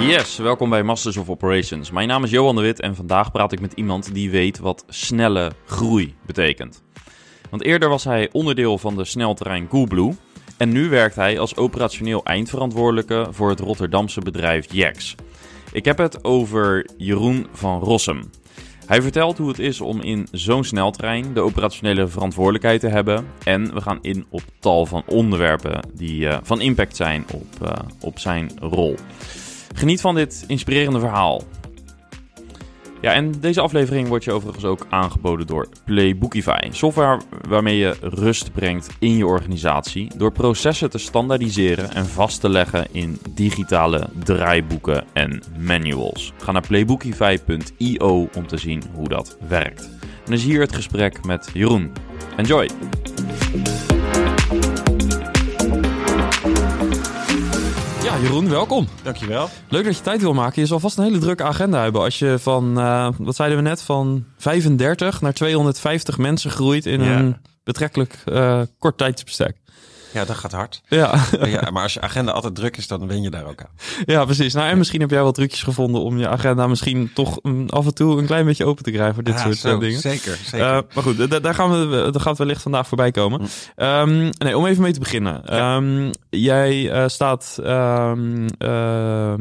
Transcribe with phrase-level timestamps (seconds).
[0.00, 1.90] Yes, welkom bij Masters of Operations.
[1.90, 4.84] Mijn naam is Johan de Wit en vandaag praat ik met iemand die weet wat
[4.88, 6.82] snelle groei betekent.
[7.50, 10.14] Want eerder was hij onderdeel van de snelterrein Coolblue
[10.56, 15.14] en nu werkt hij als operationeel eindverantwoordelijke voor het Rotterdamse bedrijf Jax.
[15.72, 18.30] Ik heb het over Jeroen van Rossum.
[18.86, 23.26] Hij vertelt hoe het is om in zo'n sneltrein de operationele verantwoordelijkheid te hebben.
[23.44, 27.72] En we gaan in op tal van onderwerpen die uh, van impact zijn op, uh,
[28.00, 28.94] op zijn rol.
[29.72, 31.42] Geniet van dit inspirerende verhaal.
[33.02, 36.68] Ja, en deze aflevering wordt je overigens ook aangeboden door Playbookify.
[36.70, 42.48] Software waarmee je rust brengt in je organisatie door processen te standaardiseren en vast te
[42.48, 46.32] leggen in digitale draaiboeken en manuals.
[46.36, 49.82] Ga naar playbookify.io om te zien hoe dat werkt.
[49.82, 51.92] En dan is hier het gesprek met Jeroen.
[52.36, 52.68] Enjoy!
[58.12, 58.88] Ja, Jeroen, welkom.
[59.02, 59.48] Dankjewel.
[59.68, 60.62] Leuk dat je tijd wil maken.
[60.62, 63.64] Je zal vast een hele drukke agenda hebben als je van, uh, wat zeiden we
[63.64, 67.18] net, van 35 naar 250 mensen groeit in ja.
[67.18, 69.56] een betrekkelijk uh, kort tijdsbestek.
[70.12, 70.82] Ja, dat gaat hard.
[70.88, 71.14] Ja.
[71.44, 71.70] ja.
[71.70, 73.70] Maar als je agenda altijd druk is, dan wen je daar ook aan.
[74.04, 74.54] Ja, precies.
[74.54, 77.94] Nou, en misschien heb jij wel trucjes gevonden om je agenda misschien toch af en
[77.94, 80.00] toe een klein beetje open te krijgen voor dit soort zo, dingen.
[80.00, 80.76] Zeker, zeker.
[80.76, 83.40] Uh, maar goed, daar, gaan we, daar gaat wellicht vandaag voorbij komen.
[83.40, 83.84] Mm.
[83.86, 85.62] Um, nee, om even mee te beginnen.
[85.62, 88.12] Um, jij uh, staat uh,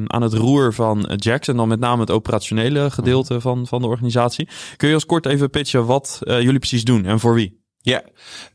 [0.08, 3.42] aan het roer van Jax en dan met name het operationele gedeelte mm.
[3.42, 4.50] van, van de organisatie.
[4.78, 7.61] Kun je als kort even pitchen wat jullie precies doen en voor wie?
[7.84, 8.04] Ja,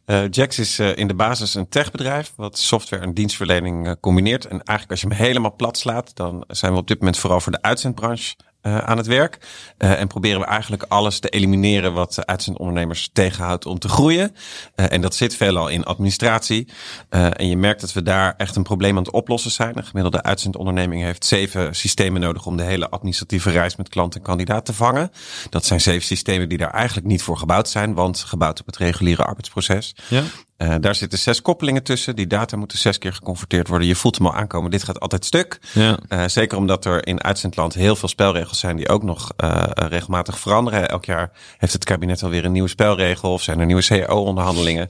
[0.06, 4.44] uh, Jax is uh, in de basis een techbedrijf wat software en dienstverlening uh, combineert.
[4.44, 7.40] En eigenlijk als je hem helemaal plat slaat, dan zijn we op dit moment vooral
[7.40, 9.38] voor de uitzendbranche uh, aan het werk.
[9.78, 14.36] Uh, en proberen we eigenlijk alles te elimineren wat uitzendondernemers tegenhoudt om te groeien.
[14.76, 16.68] Uh, en dat zit veelal in administratie.
[17.08, 19.76] en je merkt dat we daar echt een probleem aan het oplossen zijn.
[19.76, 24.22] Een gemiddelde uitzendonderneming heeft zeven systemen nodig om de hele administratieve reis met klant en
[24.22, 25.10] kandidaat te vangen.
[25.50, 28.76] Dat zijn zeven systemen die daar eigenlijk niet voor gebouwd zijn, want gebouwd op het
[28.76, 29.94] reguliere arbeidsproces.
[30.08, 30.22] Ja.
[30.58, 32.16] Uh, daar zitten zes koppelingen tussen.
[32.16, 33.88] Die data moeten zes keer geconverteerd worden.
[33.88, 34.70] Je voelt hem al aankomen.
[34.70, 35.58] Dit gaat altijd stuk.
[35.72, 35.98] Ja.
[36.08, 40.38] Uh, zeker omdat er in uitzendland heel veel spelregels zijn die ook nog uh, regelmatig
[40.38, 40.88] veranderen.
[40.88, 44.88] Elk jaar heeft het kabinet alweer een nieuwe spelregel of zijn er nieuwe CAO-onderhandelingen.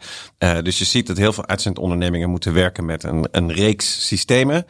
[0.63, 4.67] dus je ziet dat heel veel uitzendondernemingen moeten werken met een, een reeks systemen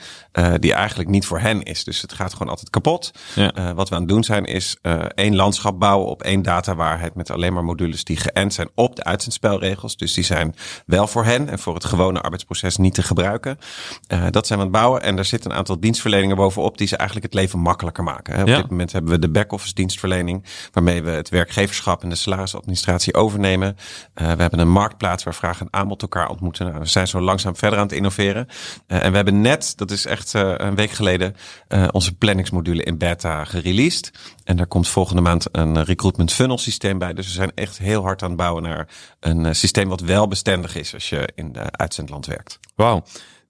[0.59, 1.85] die eigenlijk niet voor hen is.
[1.85, 3.11] Dus het gaat gewoon altijd kapot.
[3.35, 3.75] Ja.
[3.75, 4.77] wat we aan het doen zijn is
[5.15, 9.05] één landschap bouwen op één datawaarheid met alleen maar modules die geënt zijn op de
[9.05, 9.97] uitzendspelregels.
[9.97, 10.55] Dus die zijn
[10.87, 13.59] wel voor hen en voor het gewone arbeidsproces niet te gebruiken.
[14.13, 16.87] Uh, dat zijn we aan het bouwen en er zitten een aantal dienstverleningen bovenop die
[16.87, 18.35] ze eigenlijk het leven makkelijker maken.
[18.35, 18.43] Hè.
[18.43, 18.57] Op Ja.
[18.57, 23.77] dit moment hebben we de back-office dienstverlening waarmee we het werkgeverschap en de salarisadministratie overnemen.
[24.15, 26.67] Uh, we hebben een marktplaats waar vraag en aanbod elkaar ontmoeten.
[26.67, 28.47] Nou, we zijn zo langzaam verder aan het innoveren.
[28.89, 31.35] Uh, en we hebben net, dat is echt een week geleden,
[31.91, 34.13] onze planningsmodule in beta gereleased.
[34.45, 37.13] En daar komt volgende maand een recruitment funnel systeem bij.
[37.13, 38.89] Dus we zijn echt heel hard aan het bouwen naar
[39.21, 42.59] een systeem wat wel bestendig is als je in de uitzendland werkt.
[42.75, 43.05] Wauw.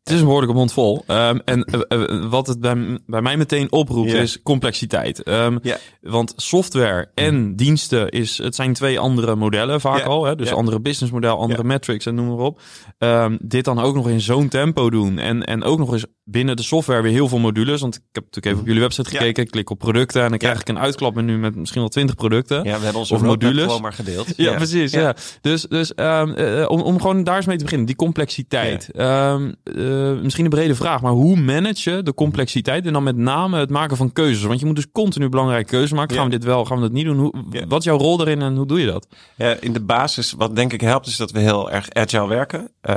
[0.06, 1.04] Het is een behoorlijke mond vol.
[1.06, 5.28] Um, en uh, uh, wat het bij, bij mij meteen oproept is complexiteit.
[5.28, 5.60] Um.
[6.00, 10.24] Want software en diensten, is, het zijn twee andere modellen vaak al.
[10.24, 10.36] Hè?
[10.36, 12.60] Dus andere businessmodel, andere metrics en noem maar op.
[12.98, 15.18] Um, dit dan ook nog in zo'n tempo doen.
[15.18, 17.80] En, en ook nog eens binnen de software weer heel veel modules.
[17.80, 19.42] Want ik heb natuurlijk even op jullie website gekeken.
[19.42, 22.56] Ik klik op producten en dan krijg ik een uitklapmenu met misschien wel twintig producten.
[22.56, 23.64] Ja, we hebben onze Of modules.
[23.64, 24.32] gewoon maar gedeeld.
[24.36, 24.92] Ja, precies.
[24.92, 25.16] Ja.
[25.40, 28.88] Dus, dus uh, om, om gewoon daar eens mee te beginnen, die complexiteit.
[28.92, 29.38] Ja.
[29.96, 33.58] Uh, misschien een brede vraag, maar hoe manage je de complexiteit en dan met name
[33.58, 34.42] het maken van keuzes?
[34.42, 36.14] Want je moet dus continu belangrijke keuzes maken.
[36.14, 36.20] Ja.
[36.20, 37.18] Gaan we dit wel, gaan we dat niet doen?
[37.18, 37.66] Hoe, Ja.
[37.66, 39.06] Wat is jouw rol daarin en hoe doe je dat?
[39.36, 42.70] Ja, in de basis, wat denk ik helpt, is dat we heel erg agile werken.
[42.82, 42.94] Uh,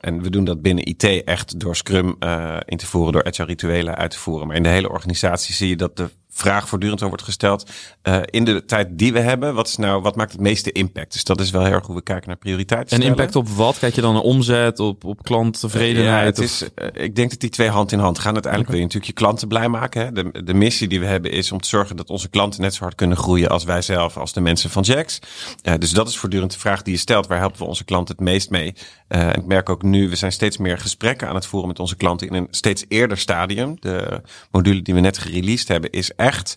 [0.00, 3.46] en we doen dat binnen IT echt door Scrum uh, in te voeren, door agile
[3.46, 4.46] rituelen uit te voeren.
[4.46, 7.70] Maar in de hele organisatie zie je dat de vraag voortdurend wordt gesteld.
[8.02, 11.12] Uh, in de tijd die we hebben, wat, is nou, wat maakt het meeste impact?
[11.12, 12.96] Dus dat is wel heel erg hoe we kijken naar prioriteiten.
[12.96, 13.78] En impact op wat?
[13.78, 16.20] Kijk je dan naar omzet, op, op klanttevredenheid?
[16.20, 18.32] Ja, het is, uh, ik denk dat die twee hand in hand gaan.
[18.32, 18.80] Uiteindelijk okay.
[18.80, 20.04] wil je natuurlijk je klanten blij maken.
[20.04, 20.12] Hè?
[20.12, 22.82] De, de missie die we hebben is om te zorgen dat onze klanten net zo
[22.82, 25.18] hard kunnen groeien als wij zelf, als de mensen van Jax.
[25.62, 27.26] Uh, dus dat is voortdurend de vraag die je stelt.
[27.26, 28.74] Waar helpen we onze klanten het meest mee?
[29.08, 31.78] Uh, en ik merk ook nu, we zijn steeds meer gesprekken aan het voeren met
[31.78, 33.76] onze klanten in een steeds eerder stadium.
[33.80, 36.56] De module die we net gereleased hebben is echt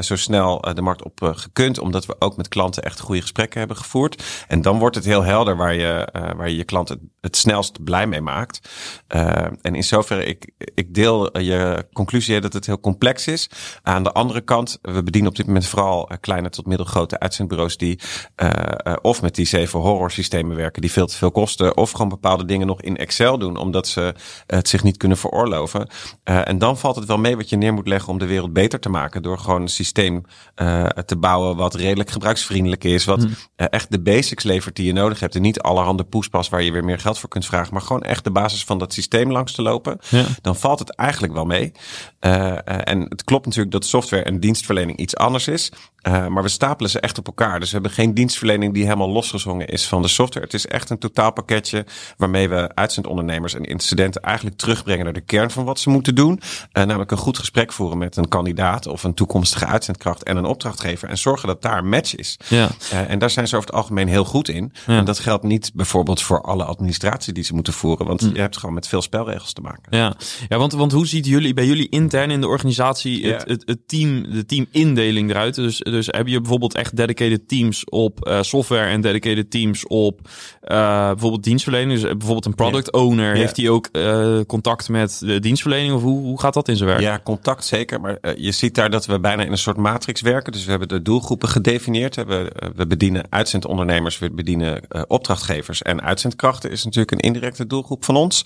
[0.00, 3.76] zo snel de markt op gekund, omdat we ook met klanten echt goede gesprekken hebben
[3.76, 4.22] gevoerd.
[4.48, 6.88] En dan wordt het heel helder waar je waar je, je klant
[7.20, 8.68] het, snelst blij mee maakt.
[9.62, 13.50] en in zoverre, ik, ik deel je conclusie dat het heel complex is.
[13.82, 18.00] Aan de andere kant, we bedienen op dit moment vooral kleine tot middelgrote uitzendbureaus die
[19.02, 22.44] of met die zeven horror systemen werken die veel te veel kosten, of gewoon bepaalde
[22.44, 24.14] dingen nog in Excel doen, omdat ze
[24.46, 25.88] het zich niet kunnen veroorloven.
[26.24, 28.80] En dan valt het wel mee wat je neer moet leggen om de wereld beter
[28.80, 29.22] te maken.
[29.22, 30.24] Door gewoon een systeem
[30.56, 33.04] uh, te bouwen wat redelijk gebruiksvriendelijk is.
[33.04, 35.34] Wat uh, echt de basics levert die je nodig hebt.
[35.34, 37.72] En niet allerhande poespas waar je weer meer geld voor kunt vragen.
[37.72, 39.98] Maar gewoon echt de basis van dat systeem langs te lopen.
[40.08, 40.24] Ja.
[40.40, 41.72] Dan valt het eigenlijk wel mee.
[42.84, 45.72] en het klopt natuurlijk dat software en dienstverlening iets anders is.
[46.02, 47.60] maar we stapelen ze echt op elkaar.
[47.60, 50.46] Dus we hebben geen dienstverlening die helemaal losgezongen is van de software.
[50.46, 51.86] Het is echt een totaalpakketje
[52.16, 56.40] waarmee we uitzendondernemers en incidenten eigenlijk terugbrengen naar de kern van wat ze moeten doen.
[56.72, 61.08] Namelijk een goed gesprek voeren met een kandidaat of een toekomstige uitzendkracht en een opdrachtgever.
[61.08, 62.38] En zorgen dat daar een match is.
[62.48, 62.68] Ja.
[62.92, 64.72] Uh, en daar zijn ze over het algemeen heel goed in.
[64.86, 64.98] Ja.
[64.98, 68.06] En dat geldt niet bijvoorbeeld voor alle administratie die ze moeten voeren.
[68.06, 68.34] Want hm.
[68.34, 69.98] je hebt gewoon met veel spelregels te maken.
[69.98, 70.14] Ja,
[70.48, 73.88] ja want, want hoe ziet jullie bij jullie intern in de organisatie het, het, het
[73.88, 75.54] team, de teamindeling eruit?
[75.54, 80.20] Dus, dus heb je bijvoorbeeld echt dedicated teams op uh, software en dedicated teams op
[80.60, 82.00] bijvoorbeeld dienstverlening?
[82.00, 83.88] Dus bijvoorbeeld een product owner, heeft hij ook
[84.46, 85.94] contact met de dienstverlening?
[85.94, 87.00] Of hoe, hoe gaat dat in zijn werk?
[87.00, 88.00] Ja, contact zeker.
[88.00, 90.52] Maar je ziet daar dat we bijna in een soort matrix werken.
[90.52, 92.14] Dus we hebben de doelgroepen gedefinieerd.
[92.14, 95.82] We, we bedienen uitzendondernemers, we bedienen uh, opdrachtgevers.
[95.82, 98.44] En uitzendkrachten is natuurlijk een indirecte doelgroep van ons.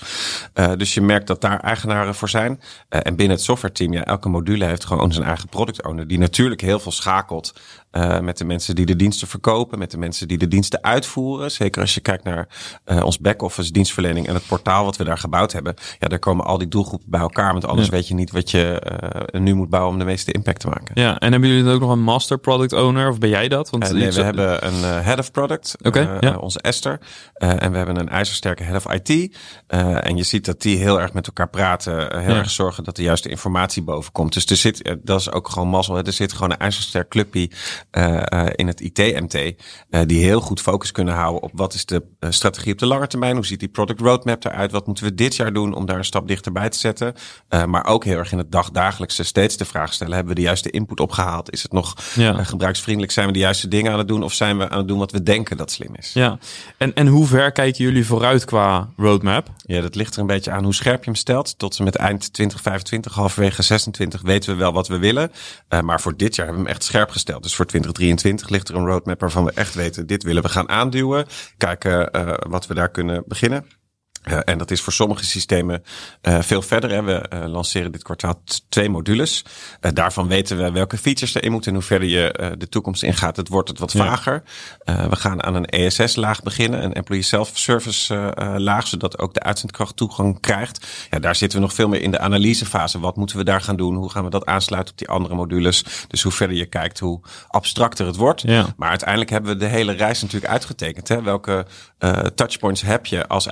[0.77, 2.61] dus je merkt dat daar eigenaren voor zijn.
[2.89, 6.09] en binnen het software team, ja, elke module heeft gewoon zijn eigen product owner.
[6.09, 7.53] Die natuurlijk heel veel schakelt
[7.93, 11.51] uh, met de mensen die de diensten verkopen, met de mensen die de diensten uitvoeren.
[11.51, 12.49] Zeker als je kijkt naar
[12.87, 15.75] uh, ons back-office dienstverlening en het portaal wat we daar gebouwd hebben.
[15.99, 17.53] Ja, daar komen al die doelgroepen bij elkaar.
[17.53, 18.83] Want anders weet je niet wat je
[19.35, 20.91] uh, nu moet bouwen om de meeste impact te maken.
[20.95, 23.09] Ja, en hebben jullie dan ook nog een master product owner?
[23.09, 23.71] Of ben jij dat?
[23.71, 25.77] Want nee, we hebben een head of product.
[25.79, 26.01] Oké.
[26.01, 26.37] Okay, ja.
[26.37, 27.01] Onze Esther.
[27.35, 29.37] en we hebben een ijzersterke head of IT.
[29.67, 32.21] en je ziet dat die heel erg met elkaar praten.
[32.21, 32.39] heel ja.
[32.39, 34.33] erg zorgen dat de juiste informatie boven komt.
[34.33, 35.99] Dus er zit, dat is ook gewoon mazzel.
[35.99, 37.49] Er zit gewoon een ijzersterk clubje
[38.55, 42.73] in het IT-MT, uh, die heel goed focus kunnen houden op wat is de strategie
[42.73, 45.53] op de lange termijn, hoe ziet die product roadmap eruit, wat moeten we dit jaar
[45.53, 47.15] doen om daar een stap dichterbij te zetten.
[47.67, 50.71] maar ook heel erg in het dagdagelijkse steeds de vraag stellen, hebben we de juiste
[50.71, 51.53] input opgehaald?
[51.53, 52.45] Is het nog ja.
[52.45, 53.13] gebruiksvriendelijk?
[53.13, 55.13] Zijn we de juiste dingen aan het doen of zijn we aan het doen wat
[55.13, 56.13] we denken dat slim is?
[56.13, 56.39] Ja,
[56.77, 59.49] en, en hoe ver kijken jullie vooruit qua roadmap?
[59.63, 61.59] Ja, dat ligt er een beetje aan hoe scherp je hem stelt.
[61.59, 65.31] Tot en met eind 2025, halverwege 26 weten we wel wat we willen.
[65.85, 67.43] maar voor dit jaar hebben we hem echt scherp gesteld.
[67.43, 70.69] Dus voor 2023 ligt er een roadmap waarvan we echt weten, dit willen we gaan
[70.69, 71.27] aanduwen.
[71.57, 73.65] Kijken uh, wat we daar kunnen beginnen.
[74.29, 75.83] Uh, en dat is voor sommige systemen
[76.23, 76.91] uh, veel verder.
[76.91, 77.03] Hè.
[77.03, 79.45] We uh, lanceren dit kwartaal twee modules.
[79.81, 83.37] daarvan weten we welke features erin moeten en hoe verder je de toekomst ingaat.
[83.37, 84.43] Het wordt het wat vager.
[84.85, 90.41] we gaan aan een ESS-laag beginnen, een Employee Self-Service laag, zodat ook de uitzendkracht toegang
[90.41, 90.87] krijgt.
[91.11, 93.01] Ja, daar zitten we nog veel meer in de analysefase.
[93.01, 93.97] Wat moeten we daar gaan doen?
[93.97, 95.85] Hoe gaan we dat aansluiten op die andere modules?
[96.09, 98.43] Dus hoe verder je kijkt, hoe abstracter het wordt.
[98.43, 98.67] Ja.
[98.77, 101.09] Maar uiteindelijk hebben we de hele reis natuurlijk uitgetekend.
[101.09, 101.23] Hè.
[101.23, 101.67] Welke
[102.35, 103.49] touchpoints heb je als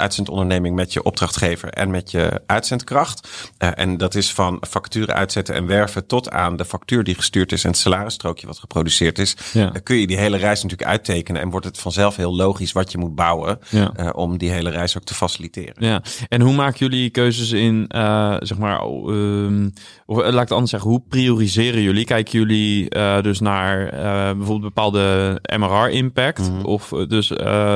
[0.75, 3.29] met je opdrachtgever en met je uitzendkracht.
[3.59, 7.53] Uh, en dat is van facturen uitzetten en werven tot aan de factuur die gestuurd
[7.53, 9.37] is en het salarisstrookje wat geproduceerd is.
[9.53, 9.71] Ja.
[9.71, 12.93] Dan kun je die hele reis natuurlijk uittekenen en wordt het vanzelf heel logisch wat
[12.93, 13.93] je moet bouwen ja.
[14.01, 15.75] uh, om die hele reis ook te faciliteren.
[15.79, 19.73] Ja, en hoe maken jullie keuzes in, uh, zeg maar, um,
[20.07, 22.05] of laat ik het anders zeggen, hoe prioriseren jullie?
[22.05, 22.89] Kijken jullie
[23.23, 23.91] dus naar
[24.37, 26.39] bijvoorbeeld bepaalde MRR-impact?
[26.39, 26.65] Mm -hmm.
[26.65, 27.33] Of, dus,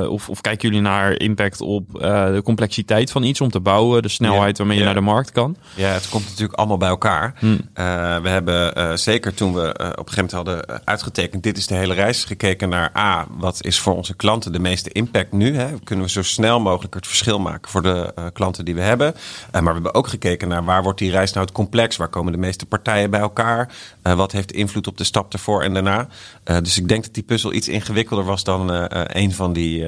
[0.08, 2.80] of, of kijken jullie naar impact op de complexiteit?
[2.81, 5.56] Complexiteit van iets om te bouwen, de snelheid waarmee je naar de markt kan.
[5.75, 7.34] Ja, het komt natuurlijk allemaal bij elkaar.
[7.39, 7.53] Hmm.
[7.53, 7.56] Uh,
[8.19, 11.67] we hebben uh, zeker toen we uh, op een gegeven moment hadden uitgetekend, dit is
[11.67, 15.56] de hele reis, gekeken naar A, wat is voor onze klanten de meeste impact nu?
[15.56, 15.69] Hè?
[15.84, 19.15] Kunnen we zo snel mogelijk het verschil maken voor de klanten die we hebben?
[19.53, 21.96] maar we hebben ook gekeken naar waar wordt die reis nou het complex?
[21.96, 23.72] Waar komen de meeste partijen bij elkaar?
[24.03, 26.08] wat heeft invloed op de stap ervoor en daarna?
[26.44, 28.70] dus ik denk dat die puzzel iets ingewikkelder was dan
[29.17, 29.87] een van die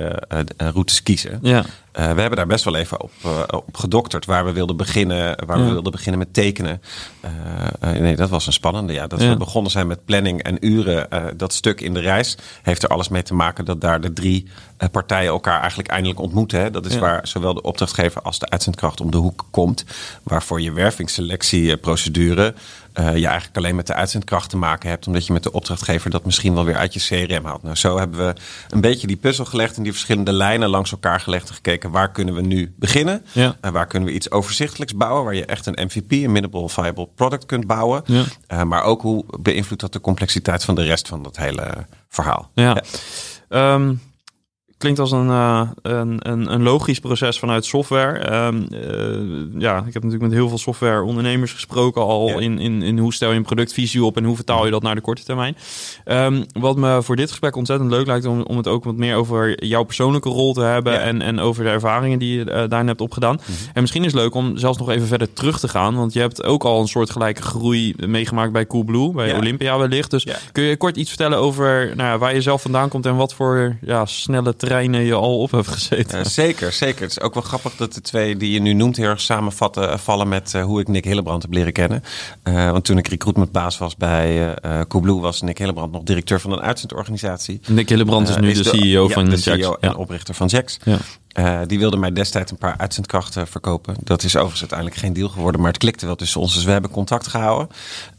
[0.57, 1.39] routes kiezen.
[1.43, 1.65] Ja.
[1.93, 5.59] We hebben daar best wel even op, uh, op gedokterd waar we wilden beginnen, waar
[5.59, 5.65] ja.
[5.65, 6.83] we wilden beginnen met tekenen.
[7.85, 8.93] Uh, nee, dat was een spannende.
[8.93, 9.29] Ja, dat ja.
[9.29, 11.09] we begonnen zijn met planning en uren.
[11.37, 14.47] dat stuk in de reis heeft er alles mee te maken dat daar de drie
[14.91, 16.61] partijen elkaar eigenlijk eindelijk ontmoeten.
[16.61, 16.71] Hè.
[16.71, 17.01] Dat is ja.
[17.01, 19.85] waar zowel de opdrachtgever als de uitzendkracht om de hoek komt.
[20.23, 22.55] Waarvoor je wervingsselectieprocedure
[22.95, 26.11] uh, je eigenlijk alleen met de uitzendkracht te maken hebt, omdat je met de opdrachtgever
[26.11, 27.63] dat misschien wel weer uit je CRM haalt.
[27.63, 28.35] Nou, zo hebben we
[28.69, 32.11] een beetje die puzzel gelegd en die verschillende lijnen langs elkaar gelegd en gekeken waar
[32.11, 33.25] kunnen we nu beginnen?
[33.33, 33.57] Ja.
[33.65, 37.09] Uh, waar kunnen we iets overzichtelijks bouwen, waar je echt een MVP, een minimal viable
[37.15, 38.03] product kunt bouwen.
[38.05, 38.25] Ja.
[38.53, 42.51] Uh, maar ook hoe beïnvloedt dat de complexiteit van de rest van dat hele verhaal?
[42.55, 42.83] Ja.
[43.49, 43.75] ja.
[43.75, 44.01] Um,
[44.83, 48.45] klinkt als een, uh, een, een, een, logisch proces vanuit software.
[48.47, 52.99] Um, uh, ja, ik heb natuurlijk met heel veel softwareondernemers gesproken al in, in, in
[52.99, 55.57] hoe stel je een productvisie op en hoe vertaal je dat naar de korte termijn.
[56.07, 59.17] Um, wat me voor dit gesprek ontzettend leuk lijkt om, om het ook wat meer
[59.17, 62.87] over jouw persoonlijke rol te hebben en, en over de ervaringen die je uh, daarin
[62.87, 63.35] hebt opgedaan.
[63.35, 63.55] Mm -hmm.
[63.73, 66.21] En misschien is het leuk om zelfs nog even verder terug te gaan, want je
[66.21, 69.37] hebt ook al een soort gelijke groei meegemaakt bij Coolblue, bij ja.
[69.37, 70.11] Olympia wellicht.
[70.11, 73.35] Dus kun je kort iets vertellen over nou, waar je zelf vandaan komt en wat
[73.35, 76.19] voor ja, snelle je al op hebt gezeten.
[76.19, 77.03] Uh, zeker, zeker.
[77.03, 79.83] Het is ook wel grappig dat de twee die je nu noemt heel erg samenvatten
[79.83, 82.03] uh, vallen met uh, hoe ik Nick Hillebrand heb leren kennen.
[82.43, 86.61] want toen ik recruitmentbaas was bij uh, Coolblue was Nick Hillebrand nog directeur van een
[86.61, 87.61] uitzendorganisatie.
[87.69, 90.79] Nick Hillebrand is nu is de, de, CEO van de CEO en oprichter van Jax.
[90.85, 90.99] Ja.
[91.39, 93.95] Uh, die wilde mij destijds een paar uitzendkrachten verkopen.
[94.01, 96.55] Dat is overigens uiteindelijk geen deal geworden, maar het klikte wel tussen ons.
[96.55, 97.69] Dus we hebben contact gehouden.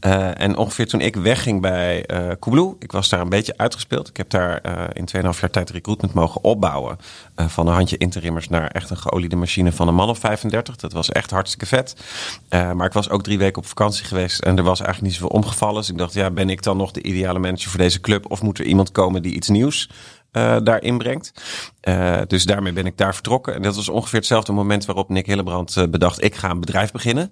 [0.05, 4.07] Uh, en ongeveer toen ik wegging bij uh, Coolblue, ik was daar een beetje uitgespeeld.
[4.09, 4.61] Ik heb daar
[4.95, 6.97] in 2,5 jaar tijd recruitment mogen opbouwen.
[7.35, 10.75] van een handje interimmers naar echt een geoliede machine van een man of 35.
[10.75, 11.95] Dat was echt hartstikke vet.
[12.49, 15.37] maar ik was ook drie weken op vakantie geweest en er was eigenlijk niet zoveel
[15.37, 15.75] omgevallen.
[15.75, 18.31] Dus ik dacht, ja, ben ik dan nog de ideale manager voor deze club?
[18.31, 19.89] Of moet er iemand komen die iets nieuws
[20.33, 21.33] uh, daarin brengt.
[21.83, 23.53] Uh, dus daarmee ben ik daar vertrokken.
[23.53, 26.91] En dat was ongeveer hetzelfde moment waarop Nick Hillebrand uh, bedacht, ik ga een bedrijf
[26.91, 27.31] beginnen.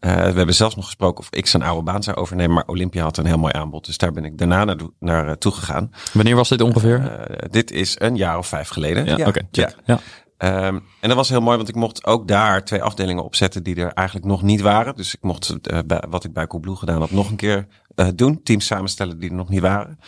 [0.00, 3.16] we hebben zelfs nog gesproken of ik zijn oude baan zou overnemen, maar Olympia had
[3.16, 3.86] een heel mooi aanbod.
[3.86, 5.92] Dus daar ben ik daarna naar, naar toe gegaan.
[6.12, 7.26] Wanneer was dit ongeveer?
[7.50, 9.04] dit is een jaar of vijf geleden.
[9.04, 9.26] Ja, ja.
[9.26, 9.40] oké.
[9.50, 10.00] Okay, ja.
[10.42, 13.76] Um, en dat was heel mooi, want ik mocht ook daar twee afdelingen opzetten die
[13.76, 14.96] er eigenlijk nog niet waren.
[14.96, 15.56] Dus ik mocht
[15.86, 17.66] bij, wat ik bij Coolblue gedaan had nog een keer
[17.96, 18.42] uh, doen.
[18.42, 19.98] Teams samenstellen die er nog niet waren.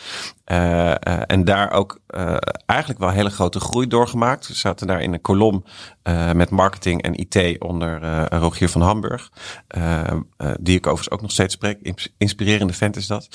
[0.51, 1.99] Uh, en daar ook
[2.65, 4.47] eigenlijk wel hele grote groei doorgemaakt.
[4.47, 5.63] We zaten daar in een kolom
[6.33, 9.31] met marketing en IT onder Rogier van Hamburg.
[10.59, 12.07] die ik overigens ook nog steeds spreek.
[12.17, 13.27] Inspirerende vent is dat.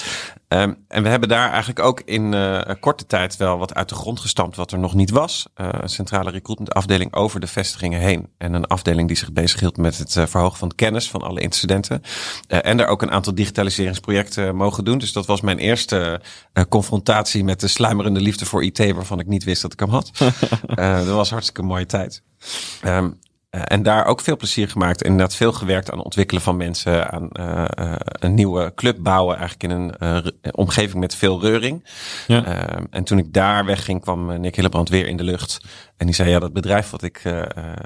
[0.49, 2.35] Um, en we hebben daar eigenlijk ook in
[2.81, 5.49] korte tijd wel wat uit de grond gestampt wat er nog niet was.
[5.85, 8.29] centrale recruitment afdeling over de vestigingen heen.
[8.39, 12.03] En een afdeling die zich bezighield met het verhogen van kennis van alle incidenten.
[12.49, 14.99] en daar ook een aantal digitaliseringsprojecten mogen doen.
[14.99, 16.21] Dus dat was mijn eerste
[16.69, 20.11] confrontatie met de sluimerende liefde voor IT, waarvan ik niet wist dat ik hem had.
[20.75, 22.23] dat was hartstikke mooie tijd.
[22.85, 23.19] Um,
[23.51, 25.03] uh, en daar ook veel plezier gemaakt.
[25.03, 27.11] En inderdaad veel gewerkt aan ontwikkelen van mensen.
[27.11, 29.37] Aan uh, uh, een nieuwe club bouwen.
[29.37, 31.85] Eigenlijk in een omgeving met veel reuring.
[32.27, 32.45] Ja.
[32.45, 35.61] Ehm, en toen ik daar wegging kwam Nick Hillebrand weer in de lucht.
[35.99, 37.23] En die zei ja dat bedrijf wat ik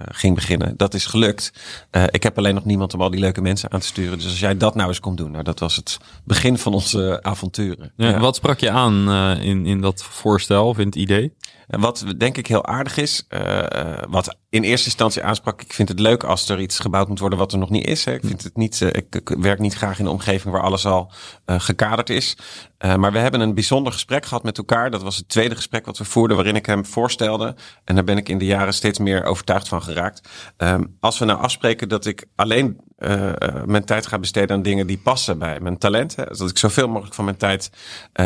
[0.09, 0.77] ging beginnen.
[0.77, 1.53] Dat is gelukt.
[2.11, 4.19] ik heb alleen nog niemand om al die leuke mensen aan te sturen.
[4.19, 5.31] Dus als jij dat nou eens komt doen.
[5.31, 7.93] Nou dat was het begin van onze avonturen.
[7.97, 8.19] Ja, ja.
[8.19, 11.35] Wat sprak je aan in, in dat voorstel of in het idee?
[11.67, 13.27] En wat denk ik heel aardig is,
[14.09, 17.39] wat in eerste instantie aansprak, ik vind het leuk als er iets gebouwd moet worden
[17.39, 18.05] wat er nog niet is.
[18.05, 18.13] Hè.
[18.13, 21.13] Ik vind het niet, ik, ik, werk niet graag in een omgeving waar alles al
[21.47, 22.37] gekaderd is.
[22.85, 24.91] Uh, maar we hebben een bijzonder gesprek gehad met elkaar.
[24.91, 27.55] Dat was het tweede gesprek wat we voerden, waarin ik hem voorstelde.
[27.85, 30.29] En daar ben ik in de jaren steeds meer overtuigd van geraakt.
[30.57, 33.33] Um, als we nou afspreken dat ik alleen uh,
[33.65, 36.17] mijn tijd ga besteden aan dingen die passen bij mijn talent.
[36.17, 37.71] Dat ik zoveel mogelijk van mijn tijd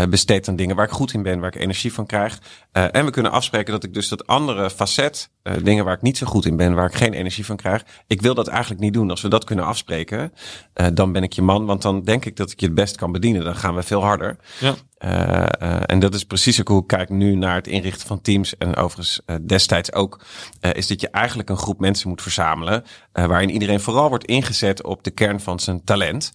[0.09, 2.39] besteed aan dingen waar ik goed in ben, waar ik energie van krijg.
[2.73, 5.31] En we kunnen afspreken dat ik dus dat andere facet,
[5.63, 7.85] dingen waar ik niet zo goed in ben, waar ik geen energie van krijg.
[8.07, 9.11] Ik wil dat eigenlijk niet doen.
[9.11, 10.33] Als we dat kunnen afspreken,
[10.95, 11.67] dan ben ik je man.
[11.67, 13.45] Want dan denk ik dat ik je het best kan bedienen.
[13.45, 14.37] Dan gaan we veel harder.
[14.61, 14.75] Ja.
[15.05, 18.21] Uh, uh, en dat is precies ook hoe ik kijk nu naar het inrichten van
[18.21, 18.57] teams.
[18.57, 20.25] En overigens uh, destijds ook.
[20.73, 22.85] is dat je eigenlijk een groep mensen moet verzamelen.
[23.13, 26.33] waarin iedereen vooral wordt ingezet op de kern van zijn talent.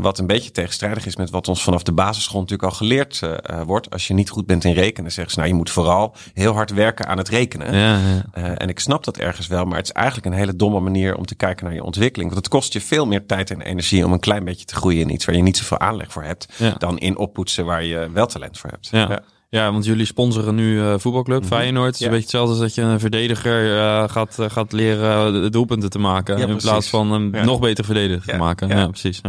[0.00, 3.20] wat een beetje tegenstrijdig is met wat ons vanaf de basisschool natuurlijk al geleerd
[3.64, 3.90] wordt.
[3.90, 6.70] Als je niet goed bent in rekenen, zeggen ze nou je moet vooral heel hard
[6.70, 7.74] werken aan het rekenen.
[7.74, 7.98] Ja,
[8.34, 8.54] ja.
[8.54, 9.64] en ik snap dat ergens wel.
[9.64, 12.30] Maar het is eigenlijk een hele domme manier om te kijken naar je ontwikkeling.
[12.30, 15.00] Want het kost je veel meer tijd en energie om een klein beetje te groeien
[15.00, 16.48] in iets waar je niet zoveel aanleg voor hebt.
[16.78, 18.88] Dan in oppoetsen waar je wel talent voor hebt.
[18.88, 19.20] Ja.
[19.48, 19.72] Ja.
[19.72, 21.56] Want jullie sponsoren nu uh, voetbalclub mm -hmm.
[21.56, 21.86] Feyenoord.
[21.86, 25.42] Het is een beetje hetzelfde als dat je een verdediger uh, gaat, uh, gaat leren
[25.42, 26.38] de doelpunten te maken.
[26.38, 27.44] Ja, in plaats van een ja.
[27.44, 28.68] nog beter verdediger te maken.
[28.68, 29.20] Ja, precies.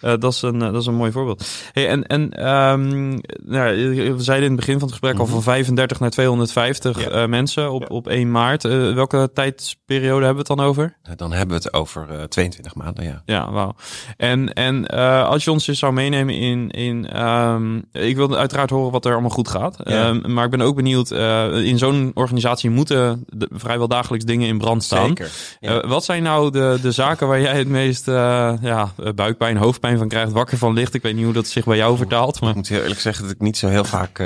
[0.00, 1.48] dat, is een, dat is een mooi voorbeeld.
[1.72, 5.26] Hey, en en um, nou, we zeiden in het begin van het gesprek mm -hmm.
[5.26, 8.62] al van 35 naar 250 mensen op, op 1 maart.
[8.94, 10.96] welke tijdsperiode hebben we het dan over?
[11.16, 13.22] Dan hebben we het over 22 maanden, ja.
[13.24, 13.74] Ja, wauw.
[14.16, 14.86] En, en
[15.26, 16.70] als je ons dus zou meenemen in...
[16.70, 19.76] in um, ik wil uiteraard horen wat er allemaal goed goed gaat.
[19.84, 20.08] Ja.
[20.08, 24.48] Ehm, maar ik ben ook benieuwd, eh, in zo'n organisatie moeten de- vrijwel dagelijks dingen
[24.48, 25.06] in brand staan.
[25.06, 25.30] Zeker.
[25.60, 25.80] Ja.
[25.80, 29.98] Eh, wat zijn nou de, de zaken waar jij het meest eh, ja, buikpijn, hoofdpijn
[29.98, 30.94] van krijgt, wakker van ligt?
[30.94, 32.40] Ik weet niet hoe dat zich bij jou vertaalt.
[32.40, 32.50] Maar...
[32.50, 34.22] Ik moet heel eerlijk zeggen dat ik niet zo heel vaak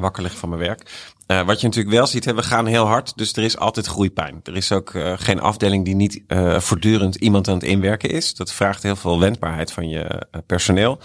[0.00, 1.12] wakker lig van mijn werk.
[1.26, 3.86] Eh, wat je natuurlijk wel ziet, hè, we gaan heel hard, dus er is altijd
[3.86, 4.40] groeipijn.
[4.42, 8.34] Er is ook eh, geen afdeling die niet eh, voortdurend iemand aan het inwerken is.
[8.34, 10.98] Dat vraagt heel veel wendbaarheid van je personeel.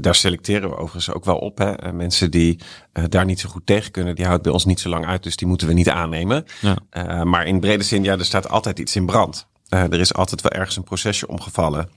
[0.00, 1.58] Daar selecteren we overigens ook wel op.
[1.58, 1.92] Hè.
[1.92, 2.60] Mensen die
[3.08, 5.36] daar niet zo goed tegen kunnen, die houdt bij ons niet zo lang uit, dus
[5.36, 6.44] die moeten we niet aannemen.
[6.60, 7.24] Ja.
[7.24, 9.46] Maar in brede zin, ja, er staat altijd iets in brand.
[9.68, 11.88] Er is altijd wel ergens een procesje omgevallen.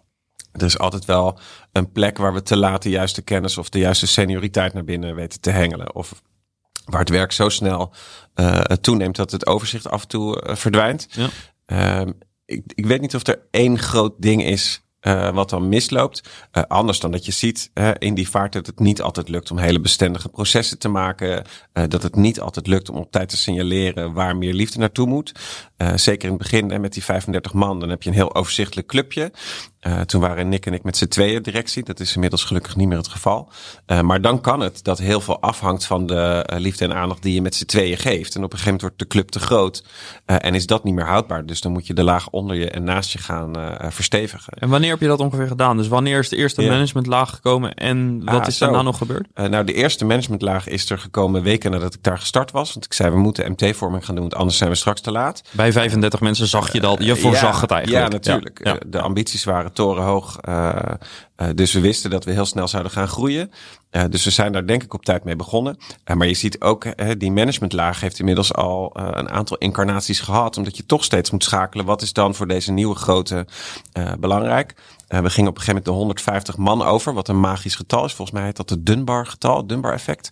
[0.51, 1.39] Er is altijd wel
[1.71, 5.15] een plek waar we te laat de juiste kennis of de juiste senioriteit naar binnen
[5.15, 5.95] weten te hengelen.
[5.95, 6.21] Of
[6.85, 7.93] waar het werk zo snel
[8.33, 11.07] eh, toeneemt dat het overzicht af en toe eh, verdwijnt.
[11.11, 11.29] Ja.
[11.65, 12.11] Ehm,
[12.45, 16.29] ik, ik weet niet of er één groot ding is eh, wat dan misloopt.
[16.67, 19.79] Anders dan dat je ziet in die vaart dat het niet altijd lukt om hele
[19.79, 21.45] bestendige processen te maken.
[21.87, 25.31] dat het niet altijd lukt om op tijd te signaleren waar meer liefde naartoe moet.
[25.95, 28.87] Zeker in het begin hè, met die 35 man, dan heb je een heel overzichtelijk
[28.87, 29.31] clubje.
[29.83, 31.83] Eh, toen waren Nick en ik met z'n tweeën directie.
[31.83, 33.49] Dat is inmiddels gelukkig niet meer het geval.
[33.85, 37.21] Eh, maar dan kan het dat heel veel afhangt van de eh, liefde en aandacht
[37.23, 38.35] die je met z'n tweeën geeft.
[38.35, 39.83] En op een gegeven moment wordt de club te groot.
[40.25, 41.45] en is dat niet meer houdbaar.
[41.45, 43.51] Dus dan moet je de laag onder je en naast je gaan
[43.89, 44.53] verstevigen.
[44.53, 45.77] En wanneer heb je dat ongeveer gedaan?
[45.77, 46.69] Dus wanneer is de eerste Ja.
[46.71, 48.65] managementlaag gekomen en wat Ah, is zo.
[48.65, 49.27] daarna nog gebeurd?
[49.33, 52.73] Nou, de eerste managementlaag is er gekomen weken nadat ik daar gestart was.
[52.73, 55.41] Want ik zei, we moeten MT-vorming gaan doen, want anders zijn we straks te laat.
[55.51, 58.05] Bij 35 mensen zag je dat, je voorzag ja, het eigenlijk.
[58.05, 58.59] Ja, natuurlijk.
[58.63, 60.37] Ja, De ambities waren torenhoog.
[60.41, 60.75] eh,
[61.35, 63.51] eh, dus we wisten dat we heel snel zouden gaan groeien.
[63.89, 65.77] Eh, dus we zijn daar denk ik op tijd mee begonnen.
[66.13, 66.85] Maar je ziet ook,
[67.17, 70.57] die managementlaag heeft inmiddels al een aantal incarnaties gehad.
[70.57, 71.85] Omdat je toch steeds moet schakelen.
[71.85, 73.47] Wat is dan voor deze nieuwe grote
[74.19, 74.75] belangrijk?
[75.07, 77.13] We gingen op een gegeven moment de 150 man over.
[77.13, 78.13] Wat een magisch getal is.
[78.13, 79.67] Volgens mij heet dat het Dunbar getal.
[79.67, 80.31] Dunbar effect.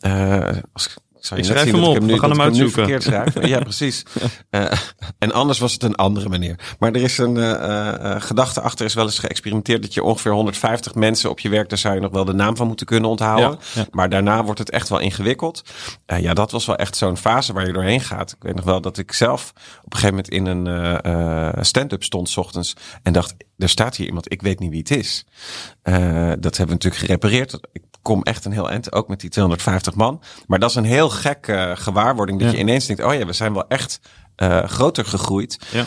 [0.00, 2.00] Eh, als ik, ik schrijf hem ik op.
[2.00, 2.74] nu, We gaan hem uitzoeken.
[2.74, 3.46] verkeerd schrijf.
[3.46, 4.02] ja, precies.
[4.50, 4.72] Eh,
[5.18, 6.58] en anders was het een andere manier.
[6.78, 10.32] Maar er is een eh, eh, gedachte achter, is wel eens geëxperimenteerd dat je ongeveer
[10.32, 13.10] 150 mensen op je werk, daar zou je nog wel de naam van moeten kunnen
[13.10, 13.50] onthouden.
[13.50, 13.86] Ja, ja.
[13.90, 15.62] Maar daarna wordt het echt wel ingewikkeld.
[16.06, 18.30] Ja, dat was wel echt zo'n fase waar je doorheen gaat.
[18.30, 19.52] Ik weet nog wel dat ik zelf
[19.84, 24.06] op een gegeven moment in een stand-up stond 's ochtends en dacht, er staat hier
[24.06, 25.24] iemand, ik weet niet wie het is.
[25.82, 25.94] Eh,
[26.38, 27.58] dat hebben we natuurlijk gerepareerd.
[27.72, 30.22] Ik kom echt een heel eind, ook met die 250 man.
[30.46, 32.54] Maar dat is een heel gek eh, gewaarwording dat Ja.
[32.56, 34.00] je ineens denkt, oh ja, we zijn wel echt
[34.36, 35.58] eh, groter gegroeid.
[35.70, 35.84] Ja.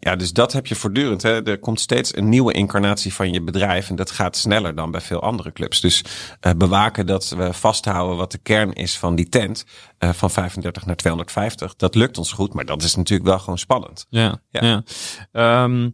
[0.00, 1.22] Ja, dus dat heb je voortdurend.
[1.22, 1.42] Hè.
[1.46, 3.88] Er komt steeds een nieuwe incarnatie van je bedrijf.
[3.88, 5.80] En dat gaat sneller dan bij veel andere clubs.
[5.80, 6.04] Dus
[6.56, 9.64] bewaken dat we vasthouden wat de kern is van die tent.
[9.98, 11.76] van 35 naar 250.
[11.76, 12.54] Dat lukt ons goed.
[12.54, 14.06] Maar dat is natuurlijk wel gewoon spannend.
[14.08, 14.60] Ja, Ja.
[14.64, 14.82] ja.
[15.32, 15.90] Ehm,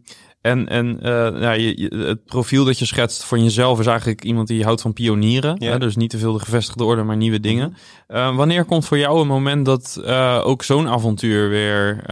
[0.49, 4.23] en en eh, ja, je, je- het profiel dat je schetst van jezelf is eigenlijk
[4.23, 5.55] iemand die houdt van pionieren.
[5.59, 5.71] Ja.
[5.71, 5.79] Hè?
[5.79, 7.75] Dus niet te veel de gevestigde orde, maar nieuwe dingen.
[8.07, 12.03] Eh, wanneer komt voor jou een moment dat eh, ook zo'n avontuur weer,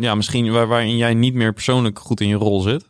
[0.00, 2.84] ja, misschien waar, waarin jij niet meer persoonlijk goed in je rol zit?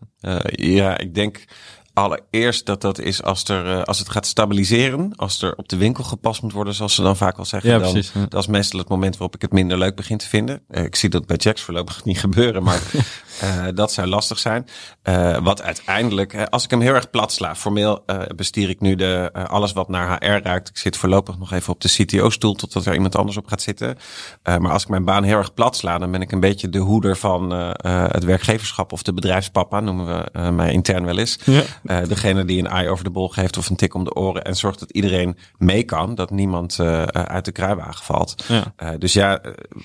[0.50, 1.44] Ja, ik denk
[1.92, 5.12] allereerst dat dat is als, er, als het gaat stabiliseren.
[5.16, 7.70] Als er op de winkel gepast moet worden, zoals ze dan vaak al zeggen.
[7.70, 8.26] Ja, dan, precies, ja.
[8.28, 10.60] Dat is meestal het moment waarop ik het minder leuk begin te vinden.
[10.70, 12.82] Ik zie dat bij Jacks voorlopig niet gebeuren, maar
[13.40, 14.66] eh, dat zou lastig zijn.
[15.02, 17.54] Eh, wat uiteindelijk, als ik hem heel erg plat sla.
[17.54, 20.68] Formeel eh, bestier ik nu de, alles wat naar HR ruikt.
[20.68, 23.98] Ik zit voorlopig nog even op de CTO-stoel totdat er iemand anders op gaat zitten.
[24.42, 26.78] Maar als ik mijn baan heel erg plat sla, dan ben ik een beetje de
[26.78, 27.50] hoeder van
[27.82, 31.38] het werkgeverschap of de bedrijfspapa, noemen we mij intern wel eens.
[31.44, 31.62] Ja.
[32.02, 34.56] Degene die een eye over de bol geeft of een tik om de oren en
[34.56, 36.80] zorgt dat iedereen mee kan, dat niemand
[37.12, 38.44] uit de kruiwagen valt.
[38.48, 38.96] Ja.
[38.96, 39.40] Dus ja,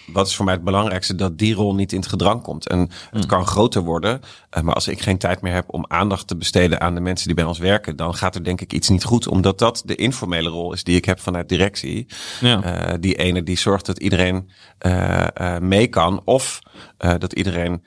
[0.08, 1.16] wat is voor mij het belangrijkste?
[1.16, 2.68] Dat die rol niet in het gedrang komt.
[2.68, 6.27] En het kan groter worden, eh, maar als ik geen tijd meer heb om aandacht
[6.27, 8.89] te besteden aan de mensen die bij ons werken, dan gaat er denk ik iets
[8.89, 12.08] niet goed, omdat dat de informele rol is die ik heb vanuit directie.
[12.39, 12.63] Ja.
[12.63, 16.62] Eh, die ene die zorgt dat iedereen eh, mee kan, of
[16.97, 17.84] dat iedereen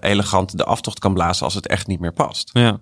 [0.00, 2.50] elegant de aftocht kan blazen als het echt niet meer past.
[2.52, 2.80] Ja.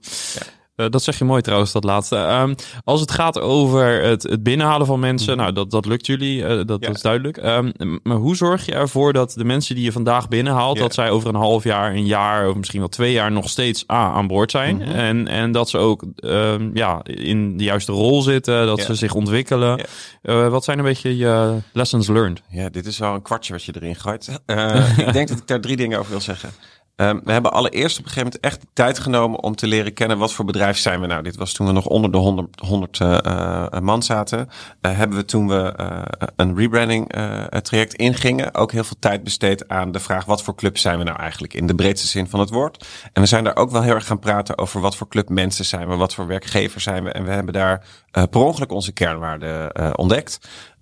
[0.76, 2.16] Eh, dat zeg je mooi trouwens, dat laatste.
[2.16, 2.54] Ehm,
[2.84, 6.48] als het gaat over het, het binnenhalen van mensen, nou, dat, dat lukt jullie, eh,
[6.48, 6.80] dat.
[6.80, 6.86] Ja.
[6.86, 7.36] dat is duidelijk.
[7.36, 7.70] Ehm,
[8.02, 10.82] maar hoe zorg je ervoor dat de mensen die je vandaag binnenhaalt, Ja.
[10.82, 13.84] dat zij over een half jaar, een jaar of misschien wel twee jaar nog steeds
[13.92, 14.76] A, aan boord zijn?
[14.76, 14.90] Mhm.
[14.90, 18.84] en, en dat ze ook ehm, ja, in de juiste rol zitten, dat Ja.
[18.84, 19.76] ze zich ontwikkelen.
[19.76, 19.84] Ja.
[20.22, 22.42] Eh, wat zijn een beetje je lessons learned?
[22.48, 24.28] Ja, dit is wel een kwartje wat je erin gooit.
[24.46, 26.50] Eh, ik denk dat ik daar drie dingen over wil zeggen.
[26.96, 30.18] Um, we hebben allereerst op een gegeven moment echt tijd genomen om te leren kennen
[30.18, 31.22] wat voor bedrijf zijn we nou.
[31.22, 34.38] Dit was toen we nog onder de 100, 100 uh, man zaten.
[34.38, 36.02] Uh, hebben we toen we uh,
[36.36, 40.54] een rebranding uh, traject ingingen ook heel veel tijd besteed aan de vraag wat voor
[40.54, 42.86] club zijn we nou eigenlijk in de breedste zin van het woord.
[43.12, 45.64] En we zijn daar ook wel heel erg gaan praten over wat voor club mensen
[45.64, 47.10] zijn we, wat voor werkgever zijn we.
[47.10, 50.38] En we hebben daar per ongeluk onze kernwaarden ontdekt.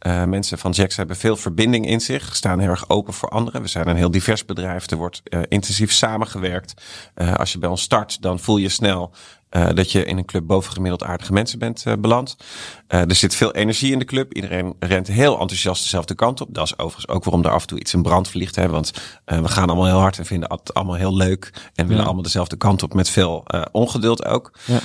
[0.07, 3.63] Uh, mensen van Jax hebben veel verbinding in zich, staan heel erg open voor anderen.
[3.63, 6.83] We zijn een heel divers bedrijf, er wordt uh, intensief samengewerkt.
[7.17, 9.13] Uh, als je bij ons start, dan voel je snel
[9.57, 12.37] uh, dat je in een club bovengemiddeld aardige mensen bent uh, beland.
[12.89, 14.35] Uh, er zit veel energie in de club.
[14.35, 16.49] Iedereen rent heel enthousiast dezelfde kant op.
[16.55, 18.57] Dat is overigens ook waarom er af en toe iets in brand vliegt.
[18.57, 18.69] Hè?
[18.69, 18.93] Want
[19.25, 21.53] we gaan allemaal heel hard en vinden het allemaal heel leuk.
[21.75, 22.05] En willen ja.
[22.05, 24.59] allemaal dezelfde kant op met veel ongeduld ook.
[24.65, 24.81] Ja.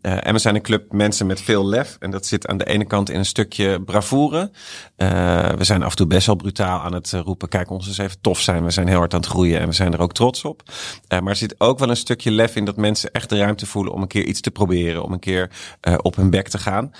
[0.00, 1.96] en we zijn een club mensen met veel lef.
[2.00, 4.50] En dat zit aan de ene kant in een stukje bravoure.
[5.56, 7.48] we zijn af en toe best wel brutaal aan het roepen.
[7.48, 8.64] Kijk, ons eens even tof zijn.
[8.64, 10.62] We zijn heel hard aan het groeien en we zijn er ook trots op.
[11.08, 13.93] maar er zit ook wel een stukje lef in dat mensen echt de ruimte voelen
[13.94, 15.50] om een keer iets te proberen, om een keer
[15.88, 16.92] uh, op hun bek te gaan.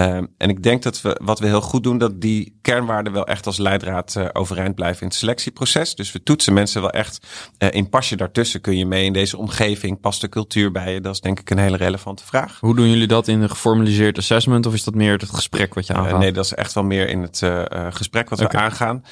[0.00, 3.26] Uh, en ik denk dat we wat we heel goed doen, dat die kernwaarden wel
[3.26, 5.94] echt als leidraad uh, overeind blijven in het selectieproces.
[5.94, 7.26] Dus we toetsen mensen wel echt
[7.58, 8.60] uh, in pas je daartussen.
[8.60, 10.00] Kun je mee in deze omgeving?
[10.00, 11.00] Past de cultuur bij je?
[11.00, 12.58] Dat is denk ik een hele relevante vraag.
[12.60, 15.86] Hoe doen jullie dat in een geformaliseerd assessment of is dat meer het gesprek wat
[15.86, 16.18] je aangaat?
[16.18, 17.42] nee, dat is echt wel meer in het
[17.90, 18.50] gesprek wat okay.
[18.50, 19.04] we aangaan.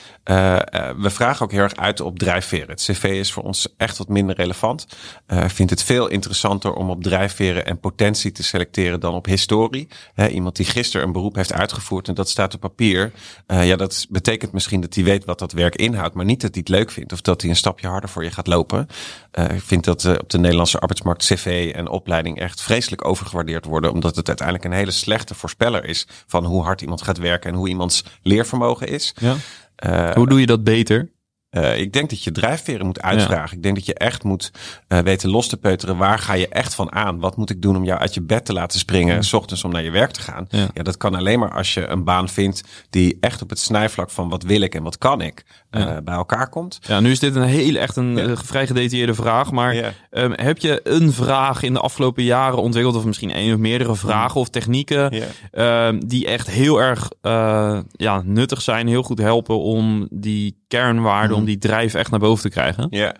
[1.01, 2.69] we vragen ook heel erg uit op drijfveren.
[2.69, 4.87] Het cv is voor ons echt wat minder relevant.
[5.27, 9.89] Ik vind het veel interessanter om op drijfveren en potentie te selecteren dan op historie.
[10.15, 13.13] He, iemand die gisteren een beroep heeft uitgevoerd en dat staat op papier.
[13.47, 16.55] Uh, ja, dat betekent misschien dat hij weet wat dat werk inhoudt, maar niet dat
[16.55, 18.87] hij het leuk vindt of dat hij een stapje harder voor je gaat lopen.
[19.39, 23.65] Uh, ik vind dat uh, op de Nederlandse arbeidsmarkt cv en opleiding echt vreselijk overgewaardeerd
[23.65, 27.51] worden, omdat het uiteindelijk een hele slechte voorspeller is van hoe hard iemand gaat werken
[27.51, 29.15] en hoe iemands leervermogen is.
[29.21, 29.37] Ja.
[30.15, 31.11] hoe doe je dat beter?
[31.51, 33.51] Uh, ik denk dat je drijfveren moet uitvragen.
[33.51, 33.57] Ja.
[33.57, 34.51] Ik denk dat je echt moet
[34.89, 35.97] uh, weten los te peuteren.
[35.97, 37.19] Waar ga je echt van aan?
[37.19, 39.15] Wat moet ik doen om jou uit je bed te laten springen?
[39.15, 39.23] Ja.
[39.23, 40.47] S ochtends om naar je werk te gaan.
[40.49, 40.69] Ja.
[40.75, 40.83] ja.
[40.83, 44.29] dat kan alleen maar als je een baan vindt die echt op het snijvlak van
[44.29, 46.79] wat wil ik en wat kan ik uh, bij elkaar komt.
[46.83, 49.51] Ja, nu is dit een heel echt een vrij gedetailleerde vraag.
[49.51, 53.59] Maar um, heb je een vraag in de afgelopen jaren ontwikkeld, of misschien één of
[53.59, 54.41] meerdere vragen mm.
[54.41, 57.09] of technieken, um, die echt heel erg
[57.93, 61.39] ja, nuttig zijn, heel goed helpen om die kernwaarden, mm.
[61.39, 62.87] om die drijf echt naar boven te krijgen?
[62.91, 63.15] Ja,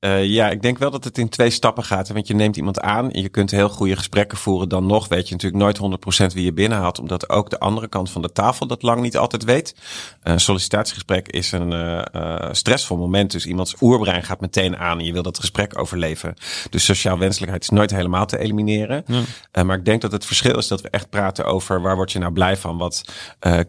[0.00, 2.08] Uh, ja, ik denk wel dat het in twee stappen gaat.
[2.08, 4.68] Want je neemt iemand aan en je kunt heel goede gesprekken voeren.
[4.68, 5.98] Dan nog weet je natuurlijk nooit
[6.30, 6.98] 100% wie je binnenhaalt.
[6.98, 9.74] Omdat ook de andere kant van de tafel dat lang niet altijd weet.
[10.22, 13.30] Een sollicitatiegesprek is een uh, uh, stressvol moment.
[13.30, 16.34] Dus iemands oerbrein gaat meteen aan en je wil dat gesprek overleven.
[16.70, 19.04] Dus sociaal wenselijkheid is nooit helemaal te elimineren.
[19.52, 19.62] Ja.
[19.62, 22.18] maar ik denk dat het verschil is dat we echt praten over waar word je
[22.18, 22.78] nou blij van?
[22.78, 23.04] Wat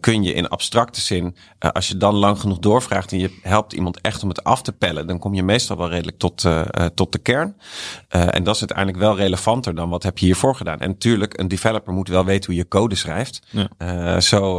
[0.00, 4.00] kun je in abstracte zin, als je dan lang genoeg doorvraagt en je helpt iemand
[4.00, 5.06] echt om het af te pellen.
[5.06, 6.62] Dan kom je meestal wel redelijk tot, uh,
[6.94, 7.56] tot de kern.
[8.16, 10.78] Uh, en dat is uiteindelijk wel relevanter dan wat heb je hiervoor gedaan.
[10.78, 13.42] En natuurlijk, een developer moet wel weten hoe je code schrijft.
[13.50, 14.20] Ja.
[14.20, 14.58] Zo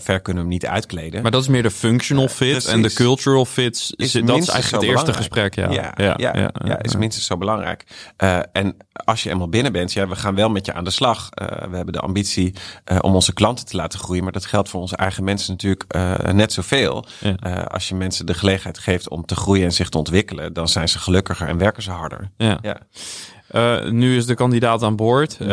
[0.00, 1.22] ver kunnen we hem niet uitkleden.
[1.22, 3.92] Maar dat is meer de functional fit en de cultural fit.
[3.96, 5.54] Is dat is eigenlijk het eerste gesprek.
[5.54, 7.84] Ja, ja, ja, ja, ja, ja is minstens zo belangrijk.
[8.52, 11.28] en als je eenmaal binnen bent, ja, we gaan wel met je aan de slag.
[11.70, 12.54] we hebben de ambitie
[13.00, 14.22] om onze klanten te laten groeien.
[14.22, 15.94] Maar dat geldt voor onze eigen mensen natuurlijk
[16.32, 17.06] net zoveel.
[17.68, 20.88] als je mensen de gelegenheid geeft om te groeien en zich te ontwikkelen, dan zijn
[20.88, 22.30] ze gelukkiger en werken ze harder.
[22.36, 22.58] Ja.
[22.62, 22.80] ja.
[23.52, 25.38] Uh, nu is de kandidaat aan boord.
[25.40, 25.48] Uh,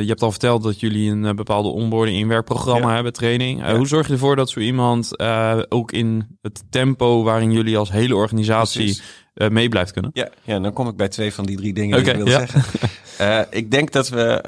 [0.00, 2.94] je hebt al verteld dat jullie een uh, bepaalde onboarding inwerkprogramma ja.
[2.94, 3.60] hebben, training.
[3.60, 3.76] Ja.
[3.76, 5.20] Hoe zorg je ervoor dat zo iemand
[5.68, 9.00] ook in het tempo waarin jullie als hele organisatie
[9.34, 10.10] mee blijft kunnen?
[10.14, 12.40] Ja, ja, dan kom ik bij twee van die drie dingen okay, die ik wil
[12.40, 12.46] ja.
[12.46, 13.46] zeggen.
[13.60, 14.40] ik denk dat we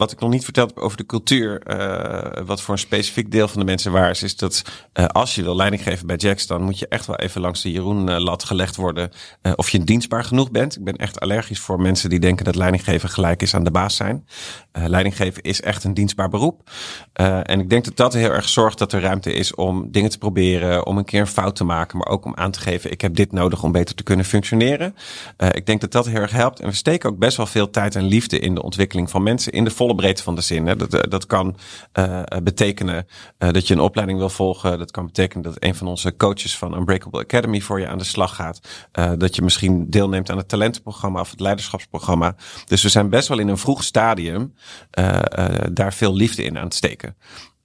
[0.00, 3.48] wat ik nog niet verteld heb over de cultuur, uh, wat voor een specifiek deel
[3.48, 4.62] van de mensen waar is, is dat
[4.94, 7.62] uh, als je wil leiding geven bij Jax, dan moet je echt wel even langs
[7.62, 9.10] de Jeroen-lat gelegd worden
[9.42, 10.76] uh, of je dienstbaar genoeg bent.
[10.76, 13.96] Ik ben echt allergisch voor mensen die denken dat leidinggeven gelijk is aan de baas
[13.96, 14.26] zijn.
[14.72, 16.70] leidinggeven is echt een dienstbaar beroep.
[17.42, 20.18] en ik denk dat dat heel erg zorgt dat er ruimte is om dingen te
[20.18, 23.00] proberen, om een keer een fout te maken, maar ook om aan te geven, ik
[23.00, 24.94] heb dit nodig om beter te kunnen functioneren.
[25.50, 26.60] ik denk dat dat heel erg helpt.
[26.60, 29.52] En we steken ook best wel veel tijd en liefde in de ontwikkeling van mensen
[29.52, 30.66] in de volle breedte van de zin.
[30.66, 30.76] Hè.
[30.76, 31.56] Dat, dat kan
[31.98, 33.06] uh, betekenen
[33.38, 34.78] uh, dat je een opleiding wil volgen.
[34.78, 38.04] Dat kan betekenen dat een van onze coaches van Unbreakable Academy voor je aan de
[38.04, 38.60] slag gaat.
[38.98, 42.36] Uh, dat je misschien deelneemt aan het talentenprogramma of het leiderschapsprogramma.
[42.64, 44.54] Dus we zijn best wel in een vroeg stadium
[45.72, 47.16] daar veel liefde in aan het steken.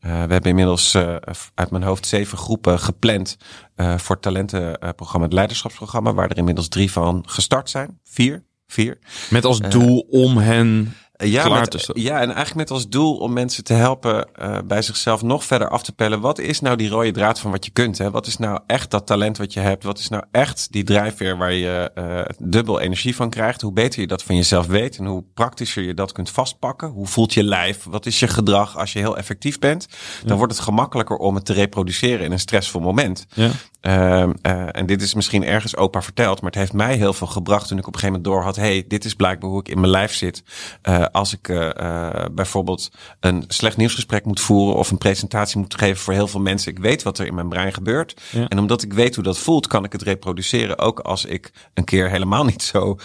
[0.05, 1.15] Uh, we hebben inmiddels uh,
[1.53, 3.37] uit mijn hoofd zeven groepen gepland
[3.75, 7.99] uh, voor het talentenprogramma, het leiderschapsprogramma, waar er inmiddels drie van gestart zijn.
[8.03, 8.43] Vier.
[8.67, 8.99] Vier.
[9.29, 12.01] Met als doel om hen Ja, met- te staan.
[12.01, 15.69] ja, en eigenlijk met als doel om mensen te helpen eh, bij zichzelf nog verder
[15.69, 16.19] af te pellen.
[16.19, 17.97] Wat is nou die rode draad van wat je kunt?
[17.97, 18.11] Hè?
[18.11, 19.83] Wat is nou echt dat talent wat je hebt?
[19.83, 23.61] Wat is nou echt die drijfveer waar je eh, dubbel energie van krijgt?
[23.61, 26.87] Hoe beter je dat van jezelf weet en hoe praktischer je dat kunt vastpakken.
[26.89, 27.83] Hoe voelt je lijf?
[27.83, 29.87] Wat is je gedrag als je heel effectief bent?
[30.25, 33.25] Dan wordt het gemakkelijker om het te reproduceren in een stressvol moment.
[33.33, 33.49] Ja.
[33.85, 37.27] Ehm, eh, en dit is misschien ergens opa verteld, maar het heeft mij heel veel
[37.27, 38.55] gebracht toen ik op een gegeven moment door had.
[38.55, 40.43] hey, dit is blijkbaar hoe ik in mijn lijf zit.
[40.81, 46.03] Eh, als ik eh, bijvoorbeeld een slecht nieuwsgesprek moet voeren of een presentatie moet geven
[46.03, 46.71] voor heel veel mensen.
[46.71, 48.21] Ik weet wat er in mijn brein gebeurt.
[48.31, 48.47] Ja.
[48.47, 50.79] En omdat ik weet hoe dat voelt, kan ik het reproduceren.
[50.79, 52.97] Ook als ik een keer helemaal niet zo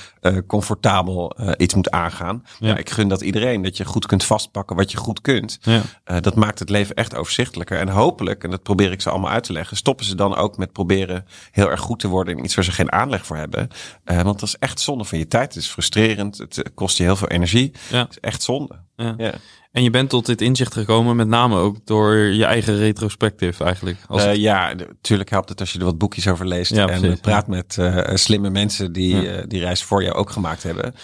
[0.46, 2.44] comfortabel iets moet aangaan.
[2.58, 2.76] Ja.
[2.76, 5.58] Ik gun dat iedereen, dat je goed kunt vastpakken wat je goed kunt.
[5.62, 5.82] Ja.
[6.20, 7.78] Dat maakt het leven echt overzichtelijker.
[7.78, 10.56] En hopelijk, en dat probeer ik ze allemaal uit te leggen, stoppen ze dan ook
[10.56, 13.68] met proberen heel erg goed te worden in iets waar ze geen aanleg voor hebben.
[14.04, 15.54] Eh, want dat is echt zonde van je tijd.
[15.54, 16.38] Het is frustrerend.
[16.38, 17.72] Het eh, kost je heel veel energie.
[17.90, 17.98] Ja.
[17.98, 18.74] Het is echt zonde.
[18.96, 19.14] Ja.
[19.16, 19.34] Ja.
[19.72, 23.98] En je bent tot dit inzicht gekomen, met name ook door je eigen retrospectief eigenlijk.
[24.08, 26.74] Als Eh, ja, natuurlijk helpt het als je er wat boekjes over leest.
[26.74, 29.42] Ja, en precies, eh, praat met eh, slimme mensen die Ja.
[29.42, 30.94] die reis voor jou ook gemaakt hebben.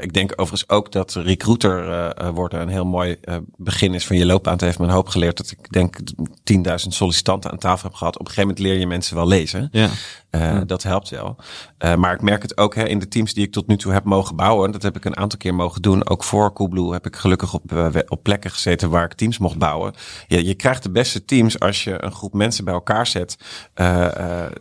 [0.00, 3.16] Ik denk overigens ook dat recruiter worden een heel mooi
[3.56, 4.52] begin is van je loopbaan.
[4.52, 5.96] Het heeft me een hoop geleerd dat ik denk
[6.44, 8.14] 10.000 sollicitanten aan tafel heb gehad.
[8.14, 9.68] Op een gegeven moment leer je mensen wel lezen.
[9.72, 9.88] ja.
[10.34, 11.36] Eh, Dat helpt wel.
[11.78, 13.92] Eh, maar ik merk het ook hè, in de teams die ik tot nu toe
[13.92, 14.70] heb mogen bouwen.
[14.70, 16.08] Dat heb ik een aantal keer mogen doen.
[16.08, 19.58] Ook voor Coolblue heb ik gelukkig op, eh, op plekken gezeten waar ik teams mocht
[19.58, 19.94] bouwen.
[20.26, 23.36] Ja, je krijgt de beste teams als je een groep mensen bij elkaar zet.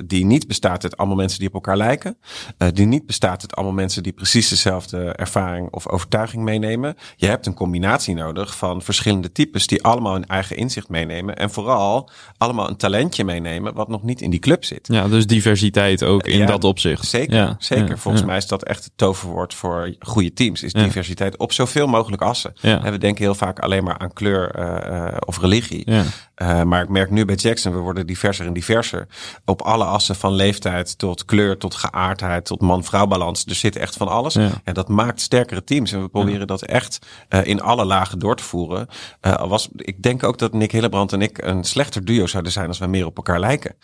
[0.05, 2.17] die niet bestaat uit allemaal mensen die op elkaar lijken.
[2.73, 6.95] die niet bestaat uit allemaal mensen die precies dezelfde ervaring of overtuiging meenemen.
[7.15, 11.35] Je hebt een combinatie nodig van verschillende types die allemaal hun eigen inzicht meenemen.
[11.35, 14.87] En vooral allemaal een talentje meenemen wat nog niet in die club zit.
[14.87, 15.62] ja, dus diversiteit
[16.03, 17.05] ook in Ja, dat opzicht.
[17.05, 17.87] Zeker, Ja, zeker.
[17.89, 20.63] ja, Volgens mij is dat echt het toverwoord voor goede teams.
[20.63, 22.53] Is diversiteit op zoveel mogelijk assen.
[22.61, 25.91] En we denken heel vaak alleen maar aan kleur eh, eh, of religie.
[25.91, 26.03] Ja.
[26.35, 29.07] Eh, maar ik merk nu bij Jackson, we worden diverser en diverser.
[29.45, 33.45] Op alle assen van leeftijd tot kleur, tot geaardheid, tot man-vrouw balans.
[33.45, 34.35] Er zit echt van alles.
[34.35, 35.91] En dat maakt sterkere teams.
[35.91, 36.99] En we proberen dat echt
[37.43, 38.87] in alle lagen door te voeren.
[39.21, 42.67] Al was, ik denk ook dat Nick Hillebrand en ik een slechter duo zouden zijn
[42.67, 43.75] als we meer op elkaar lijken.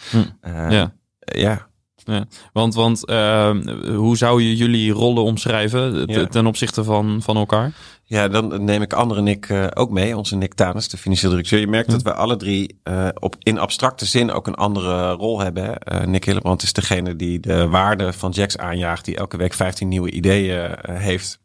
[0.42, 0.94] Eh, Ja.
[1.20, 1.68] ja.
[2.06, 3.52] Ja, want, want eh,
[3.96, 6.26] hoe zou je jullie rollen omschrijven Ja.
[6.26, 7.72] ten opzichte van, van elkaar?
[8.10, 11.60] Ja, dan neem ik andere Nick eh, ook mee, onze Nick Tanis, de financieel directeur.
[11.60, 15.40] Je merkt dat we alle drie eh, op, in abstracte zin ook een andere rol
[15.40, 15.78] hebben.
[15.80, 19.88] Eh, Nick Hillebrand is degene die de waarde van Jax aanjaagt, die elke week 15
[19.88, 21.40] nieuwe ideeën heeft.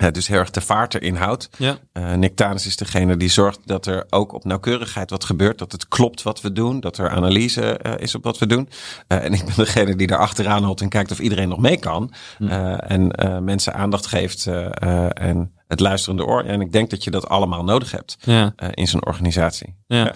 [0.00, 1.48] Eh, dus heel erg de vaart erin houdt.
[1.56, 1.78] Ja.
[2.34, 5.58] Tanis is degene die zorgt dat er ook op nauwkeurigheid wat gebeurt.
[5.58, 6.80] Dat het klopt wat we doen.
[6.80, 8.68] Dat er analyse eh, is op wat we doen.
[9.06, 11.78] Eh, en ik ben degene die daar achteraan houdt en kijkt of iedereen nog mee
[11.78, 12.12] kan.
[12.38, 13.12] Eh, en
[13.44, 16.42] mensen aandacht geeft en het luisterende oor.
[16.44, 18.52] En ik denk dat je dat allemaal nodig hebt Ja.
[18.56, 19.74] eh, in zo'n organisatie.
[19.86, 19.96] Ja.
[20.04, 20.12] Ja.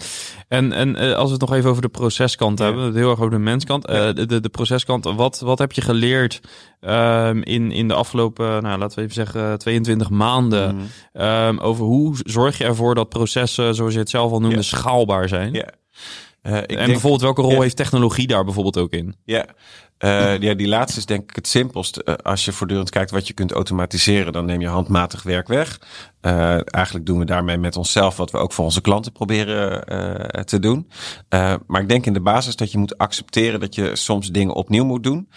[0.47, 2.65] En, en eh, als we het nog even over de proceskant Ja.
[2.65, 5.81] hebben, heel erg over de menskant, eh, de, de, de proceskant, wat, wat heb je
[5.81, 6.41] geleerd
[6.79, 10.85] ehm, in, in de afgelopen, nou, laten we even zeggen, 22 maanden, Mhm.
[11.13, 15.27] ehm, over hoe zorg je ervoor dat processen, zoals je het zelf al noemde, schaalbaar
[15.29, 15.53] zijn?
[15.53, 15.69] Ja.
[16.45, 17.61] Eh, ik en denk- bijvoorbeeld, welke rol Ja.
[17.61, 19.15] heeft technologie daar bijvoorbeeld ook in?
[19.23, 19.45] Ja.
[19.97, 21.97] Eh, ja, die laatste is denk ik het simpelst.
[21.97, 25.79] Eh, als je voortdurend kijkt wat je kunt automatiseren, dan neem je handmatig werk weg.
[26.65, 29.83] Eigenlijk doen we daarmee met onszelf wat we ook voor onze klanten proberen
[30.45, 30.89] te doen.
[31.67, 34.85] Maar ik denk in de basis dat je moet accepteren dat je soms dingen opnieuw
[34.85, 35.29] moet doen.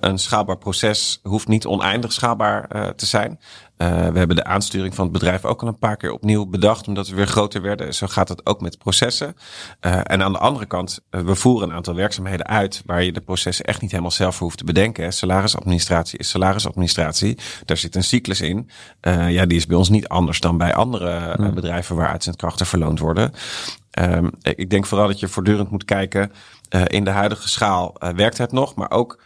[0.00, 3.40] Een schaalbaar proces hoeft niet oneindig schaalbaar te zijn.
[3.76, 6.88] Eh, we hebben de aansturing van het bedrijf ook al een paar keer opnieuw bedacht,
[6.88, 7.94] omdat we weer groter werden.
[7.94, 9.36] Zo gaat het ook met processen.
[9.80, 13.12] Eh, en aan de andere kant, eh, we voeren een aantal werkzaamheden uit waar je
[13.12, 15.12] de processen echt niet helemaal zelf voor hoeft te bedenken.
[15.12, 17.38] Salarisadministratie is salarisadministratie.
[17.64, 18.70] Daar zit een cyclus in.
[19.28, 23.32] Ja, die is bij ons niet anders dan bij andere bedrijven waar uitzendkrachten verloond worden.
[23.90, 26.32] Ehm, ik denk vooral dat je voortdurend moet kijken
[26.86, 29.22] in de huidige schaal werkt het nog, maar ook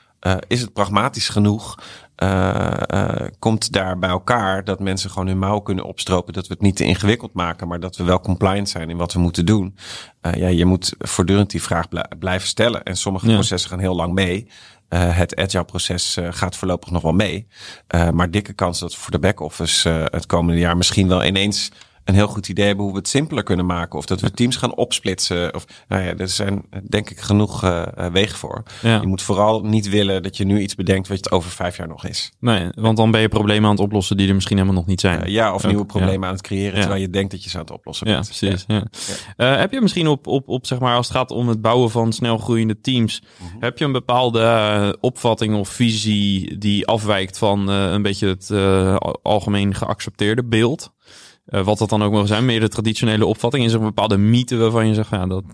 [0.47, 1.75] is het pragmatisch genoeg?
[2.19, 6.63] Eh, komt daar bij elkaar dat mensen gewoon hun mouw kunnen opstropen, dat we het
[6.63, 9.77] niet te ingewikkeld maken, maar dat we wel compliant zijn in wat we moeten doen.
[10.21, 13.35] Eh, ja, je moet voortdurend die vraag bl- blijven stellen en sommige Ja.
[13.35, 14.49] processen gaan heel lang mee.
[14.89, 17.47] Het agile proces gaat voorlopig nog wel mee.
[18.13, 21.71] Maar dikke kans dat voor de back-office het komende jaar misschien wel ineens
[22.09, 23.99] een heel goed idee hebben hoe we het simpeler kunnen maken.
[23.99, 25.55] Of dat we teams gaan opsplitsen.
[25.55, 28.63] Of, nou ja, er zijn denk ik genoeg uh, wegen voor.
[28.83, 31.89] Je moet vooral niet willen dat je nu iets bedenkt wat het over vijf jaar
[31.89, 32.33] nog is.
[32.41, 35.01] Nee, want dan ben je problemen aan het oplossen die er misschien helemaal nog niet
[35.01, 35.31] zijn.
[35.31, 37.73] ja, of nieuwe problemen aan het creëren terwijl je denkt dat je ze aan het
[37.73, 38.27] oplossen bent.
[38.27, 38.65] Ja, precies.
[39.37, 39.59] Ja.
[39.59, 42.13] heb je misschien op, op, op, zeg maar, als het gaat om het bouwen van
[42.13, 43.57] snel groeiende teams, mhm.
[43.61, 48.51] heb je een bepaalde opvatting of visie die afwijkt van een beetje het
[49.23, 50.93] algemeen geaccepteerde beeld?
[51.49, 53.65] Uh, wat dat dan ook mogen zijn, meer de traditionele opvatting.
[53.65, 55.45] Is er een bepaalde mythe waarvan je zegt, ja, dat,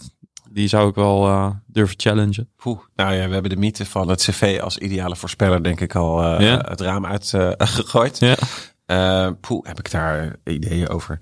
[0.50, 2.48] die zou ik wel uh, durven challengen?
[2.56, 5.94] Poeh, nou ja, we hebben de mythe van het cv als ideale voorspeller, denk ik,
[5.94, 8.18] al uh, het raam uitgegooid.
[8.86, 9.32] ja.
[9.40, 11.18] poeh, heb ik daar ideeën over?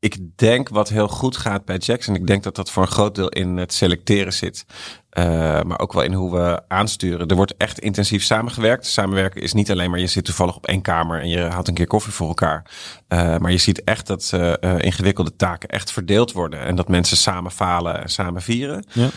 [0.00, 2.14] Ik denk wat heel goed gaat bij Jackson.
[2.14, 4.64] Ik denk dat dat voor een groot deel in het selecteren zit.
[5.12, 5.24] Uh,
[5.62, 7.28] maar ook wel in hoe we aansturen.
[7.28, 8.86] Er wordt echt intensief samengewerkt.
[8.86, 11.74] Samenwerken is niet alleen maar je zit toevallig op één kamer en je haalt een
[11.74, 12.70] keer koffie voor elkaar.
[13.08, 16.60] Uh, maar je ziet echt dat uh, ingewikkelde taken echt verdeeld worden.
[16.60, 18.84] En dat mensen samen falen en samen vieren.
[18.92, 19.08] Ja.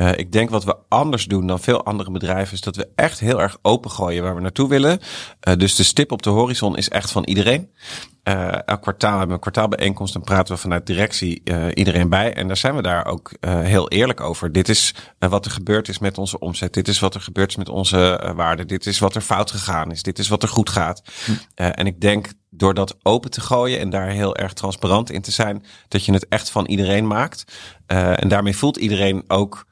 [0.00, 3.20] Uh, ik denk wat we anders doen dan veel andere bedrijven is dat we echt
[3.20, 5.00] heel erg opengooien waar we naartoe willen.
[5.48, 7.70] Uh, dus de stip op de horizon is echt van iedereen.
[8.24, 11.42] Uh, elk kwartaal hebben we een kwartaalbijeenkomst en praten we vanuit directie
[11.74, 12.34] iedereen bij.
[12.34, 14.52] En daar zijn we daar ook heel eerlijk over.
[14.52, 16.74] Dit is wat er gebeurd is met onze omzet.
[16.74, 18.66] Dit is wat er gebeurd is met onze waarden.
[18.66, 20.02] Dit is wat er fout gegaan is.
[20.02, 21.02] Dit is wat er goed gaat.
[21.24, 21.32] Hm.
[21.54, 25.30] en ik denk door dat open te gooien en daar heel erg transparant in te
[25.30, 27.44] zijn, dat je het echt van iedereen maakt.
[27.86, 29.66] en daarmee voelt iedereen ook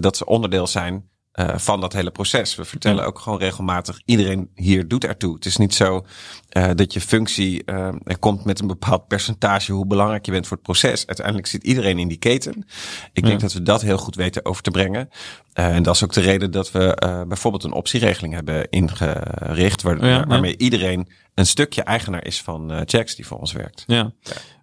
[0.00, 2.54] dat ze onderdeel zijn uh, van dat hele proces.
[2.54, 5.34] We vertellen ook gewoon regelmatig, iedereen hier doet ertoe.
[5.34, 6.06] Het is niet zo
[6.52, 7.64] uh, dat je functie
[8.04, 11.06] er komt met een bepaald percentage hoe belangrijk je bent voor het proces.
[11.06, 12.66] Uiteindelijk zit iedereen in die keten.
[13.12, 15.08] Ik denk dat we dat heel goed weten over te brengen.
[15.52, 20.56] en dat is ook de reden dat we bijvoorbeeld een optieregeling hebben ingericht, waar, waarmee
[20.58, 23.84] iedereen een stukje eigenaar is van checks die voor ons werkt.
[23.86, 24.12] Ja.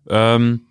[0.06, 0.34] ja.
[0.34, 0.68] Um,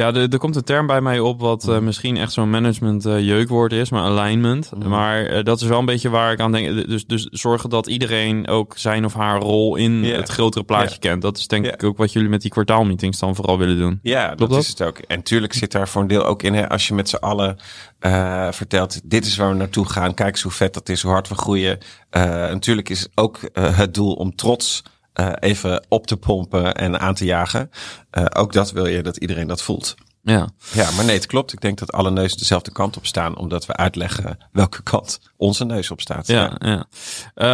[0.00, 3.06] ja, er, er komt een term bij mij op wat uh, misschien echt zo'n management
[3.06, 4.70] uh, jeukwoord is, maar alignment.
[4.74, 4.88] Mm.
[4.88, 6.88] Maar uh, dat is wel een beetje waar ik aan denk.
[6.88, 10.16] Dus, dus zorgen dat iedereen ook zijn of haar rol in yeah.
[10.16, 11.00] het grotere plaatje yeah.
[11.00, 11.22] kent.
[11.22, 11.74] Dat is denk yeah.
[11.74, 13.98] ik ook wat jullie met die kwartaalmeetings dan vooral willen doen.
[14.02, 14.98] Ja, dat, dat, is het ook.
[14.98, 17.56] En tuurlijk zit daar voor een deel ook in, hè, als je met z'n allen
[18.50, 21.28] vertelt, dit is waar we naartoe gaan, kijk eens hoe vet dat is, hoe hard
[21.28, 21.78] we groeien.
[22.10, 24.82] natuurlijk is ook het doel om trots
[25.14, 27.70] uh, even op te pompen en aan te jagen.
[28.18, 29.96] Uh, ook dat wil je dat iedereen dat voelt.
[30.22, 30.48] Ja.
[30.72, 31.52] ja, maar nee, het klopt.
[31.52, 35.64] Ik denk dat alle neuzen dezelfde kant op staan, omdat we uitleggen welke kant onze
[35.64, 36.26] neus op staat.
[36.26, 36.86] Ja, ja.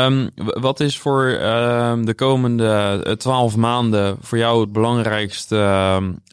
[0.07, 5.57] Um, wat is voor um, de komende twaalf maanden voor jou het belangrijkste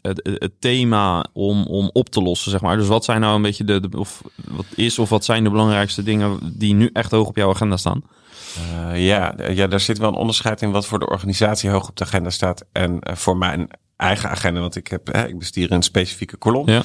[0.00, 2.76] het, het, thema om, om op te lossen, zeg maar?
[2.76, 5.50] Dus wat zijn nou een beetje de, de, of wat is of wat zijn de
[5.50, 8.02] belangrijkste dingen die nu echt hoog op jouw agenda staan?
[8.58, 11.96] Uh, ja, ja, daar zit wel een onderscheid in wat voor de organisatie hoog op
[11.96, 12.64] de agenda staat.
[12.72, 16.68] En uh, voor mijn eigen agenda, want ik, heb, hè, ik bestier een specifieke kolom.
[16.68, 16.82] Ja.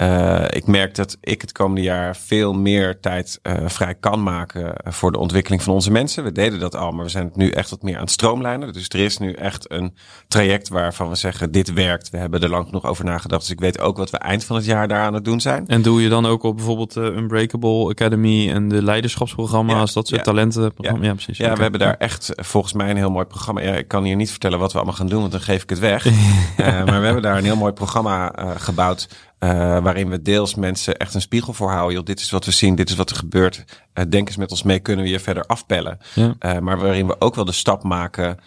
[0.00, 4.74] Uh, ik merk dat ik het komende jaar veel meer tijd uh, vrij kan maken
[4.84, 6.24] voor de ontwikkeling van onze mensen.
[6.24, 8.72] We deden dat al, maar we zijn het nu echt wat meer aan het stroomlijnen.
[8.72, 9.94] Dus er is nu echt een
[10.28, 12.10] traject waarvan we zeggen, dit werkt.
[12.10, 13.40] We hebben er lang genoeg over nagedacht.
[13.40, 15.66] Dus ik weet ook wat we eind van het jaar daar aan het doen zijn.
[15.66, 20.08] En doe je dan ook op bijvoorbeeld de Unbreakable Academy en de leiderschapsprogramma's, ja, dat
[20.08, 20.22] soort ja.
[20.22, 20.72] talenten?
[20.76, 20.96] Ja.
[21.00, 21.38] ja, precies.
[21.38, 21.56] Ja, okay.
[21.56, 23.60] we hebben daar echt volgens mij een heel mooi programma.
[23.60, 25.78] Ik kan hier niet vertellen wat we allemaal gaan doen, want dan geef ik het
[25.78, 26.04] weg.
[26.56, 29.08] maar we hebben daar een heel mooi programma gebouwd
[29.40, 31.94] uh, waarin we deels mensen echt een spiegel voor houden.
[31.94, 33.64] Joh, dit is wat we zien, dit is wat er gebeurt.
[33.94, 35.98] Uh, denk eens met ons mee, kunnen we je verder afpellen.
[36.14, 36.34] Ja.
[36.40, 38.38] Uh, maar waarin we ook wel de stap maken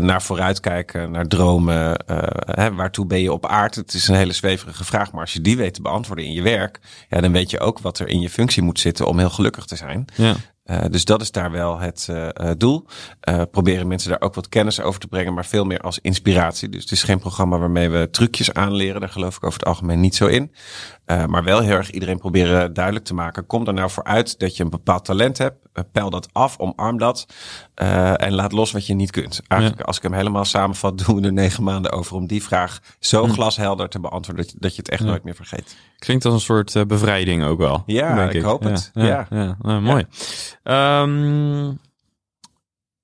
[0.00, 2.04] naar vooruitkijken, naar dromen.
[2.44, 3.74] hè, waartoe ben je op aard?
[3.74, 6.42] Het is een hele zweverige vraag, maar als je die weet te beantwoorden in je
[6.42, 9.30] werk, ja, dan weet je ook wat er in je functie moet zitten om heel
[9.30, 10.04] gelukkig te zijn.
[10.14, 10.34] Ja.
[10.64, 12.86] Uh, dus dat is daar wel het uh, doel.
[13.28, 16.68] Uh, proberen mensen daar ook wat kennis over te brengen, maar veel meer als inspiratie.
[16.68, 19.00] Dus het is geen programma waarmee we trucjes aanleren.
[19.00, 20.52] Daar geloof ik over het algemeen niet zo in.
[21.26, 23.46] Maar wel heel erg iedereen proberen duidelijk te maken.
[23.46, 25.56] Kom er nou voor uit dat je een bepaald talent hebt.
[25.92, 27.26] peil dat af, omarm dat.
[28.16, 29.40] en laat los wat je niet kunt.
[29.46, 29.86] Eigenlijk, ja.
[29.86, 33.24] als ik hem helemaal samenvat, doen we er negen maanden over om die vraag zo
[33.24, 33.32] hm.
[33.32, 35.08] glashelder te beantwoorden dat je, dat je het echt ja.
[35.08, 35.76] nooit meer vergeet.
[35.98, 37.82] Klinkt als een soort bevrijding ook wel.
[37.86, 38.90] Ja, ik, ik, hoop het.
[38.94, 39.56] Ja, ja.
[39.80, 40.06] mooi.
[40.62, 41.78] Um,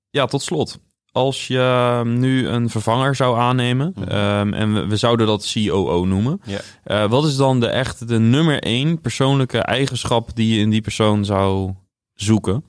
[0.09, 0.79] ja, tot slot.
[1.11, 4.01] Als je nu een vervanger zou aannemen, mm.
[4.01, 6.61] um, en we, we, zouden dat COO noemen, yeah.
[6.85, 10.81] uh, wat is dan de echt de nummer één persoonlijke eigenschap die je in die
[10.81, 11.73] persoon zou
[12.13, 12.63] zoeken?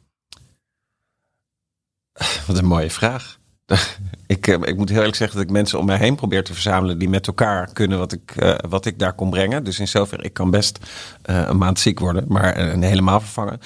[2.46, 3.38] Wat een mooie vraag.
[4.26, 6.52] ik, eh, ik moet heel eerlijk zeggen dat ik mensen om mij heen probeer te
[6.52, 9.64] verzamelen die met elkaar kunnen wat ik, uh, wat ik daar kon brengen.
[9.64, 10.78] Dus in zover, ik kan best
[11.30, 13.60] uh, een maand ziek worden, maar uh, helemaal vervangen.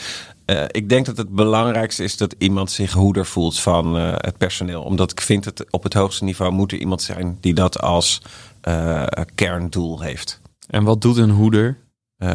[0.47, 4.39] Uh, ik denk dat het belangrijkste is dat iemand zich hoeder voelt van uh, het
[4.39, 4.83] personeel.
[4.83, 8.23] Omdat ik vind dat op het hoogste niveau moet er iemand zijn die dat als
[8.69, 9.03] uh,
[9.35, 10.41] kerndoel heeft.
[10.67, 11.83] En wat doet een hoeder?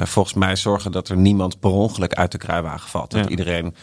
[0.04, 3.12] Volgens mij zorgen dat er niemand per ongeluk uit de kruiwagen valt.
[3.12, 3.30] Dat ja.
[3.30, 3.76] iedereen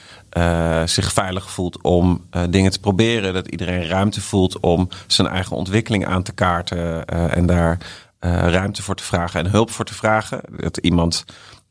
[0.88, 3.34] zich veilig voelt om dingen te proberen.
[3.34, 7.06] Dat iedereen ruimte voelt om zijn eigen ontwikkeling aan te kaarten.
[7.06, 7.78] en daar
[8.20, 10.40] ruimte voor te vragen en hulp voor te vragen.
[10.56, 11.24] Dat iemand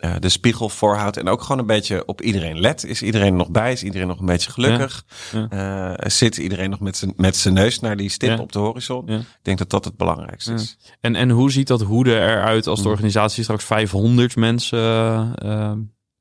[0.05, 2.83] uh, de spiegel voorhoudt en ook gewoon een beetje op iedereen let.
[2.83, 3.71] Is iedereen nog bij?
[3.71, 5.05] Is iedereen nog een beetje gelukkig?
[5.31, 6.03] Ja, ja.
[6.03, 8.43] Uh, zit iedereen nog met zijn, met zijn neus naar die stip ja.
[8.43, 9.09] op de horizon?
[9.09, 10.77] Ik denk dat dat het belangrijkste is.
[11.01, 15.71] En, en hoe ziet dat hoede eruit als de organisatie straks 500 mensen uh,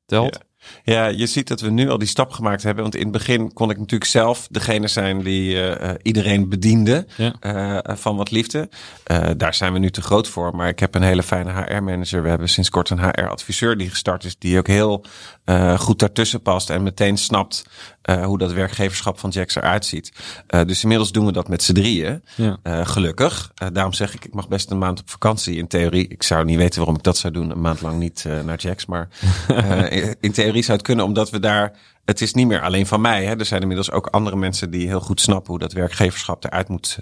[0.06, 0.38] telt?
[0.84, 2.82] Ja, je ziet dat we nu al die stap gemaakt hebben.
[2.82, 7.34] Want in het begin kon ik natuurlijk zelf degene zijn die uh, iedereen bediende ja.
[7.40, 8.68] uh, van wat liefde.
[9.06, 10.56] Uh, daar zijn we nu te groot voor.
[10.56, 12.22] Maar ik heb een hele fijne HR-manager.
[12.22, 14.38] We hebben sinds kort een HR-adviseur die gestart is.
[14.38, 15.04] Die ook heel
[15.76, 17.64] goed daartussen past en meteen snapt
[18.24, 20.12] hoe dat werkgeverschap van Jax eruit ziet.
[20.46, 22.22] dus inmiddels doen we dat met z'n drieën.
[22.36, 22.58] Ja.
[22.84, 23.52] gelukkig.
[23.72, 26.08] daarom zeg ik, ik mag best een maand op vakantie in theorie.
[26.08, 27.50] Ik zou niet weten waarom ik dat zou doen.
[27.50, 28.86] Een maand lang niet naar Jax.
[28.86, 29.08] Maar
[29.90, 31.72] in, in theorie zou het kunnen, omdat we daar.
[32.04, 33.24] Het is niet meer alleen van mij.
[33.24, 33.38] Hè.
[33.38, 36.98] Er zijn inmiddels ook andere mensen die heel goed snappen hoe dat werkgeverschap eruit moet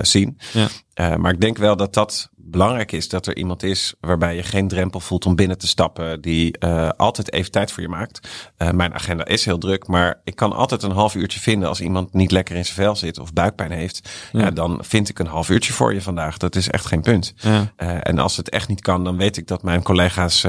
[0.00, 0.38] zien.
[0.52, 1.16] Ja.
[1.16, 4.68] Maar ik denk wel dat dat belangrijk is dat er iemand is waarbij je geen
[4.68, 8.28] drempel voelt om binnen te stappen, die uh, altijd even tijd voor je maakt.
[8.58, 11.80] Uh, mijn agenda is heel druk, maar ik kan altijd een half uurtje vinden als
[11.80, 14.08] iemand niet lekker in zijn vel zit of buikpijn heeft.
[14.32, 14.40] Ja.
[14.40, 16.36] ja dan vind ik een half uurtje voor je vandaag.
[16.36, 17.34] Dat is echt geen punt.
[17.36, 17.72] Ja.
[17.78, 20.40] Uh, en als het echt niet kan, dan weet ik dat mijn collega's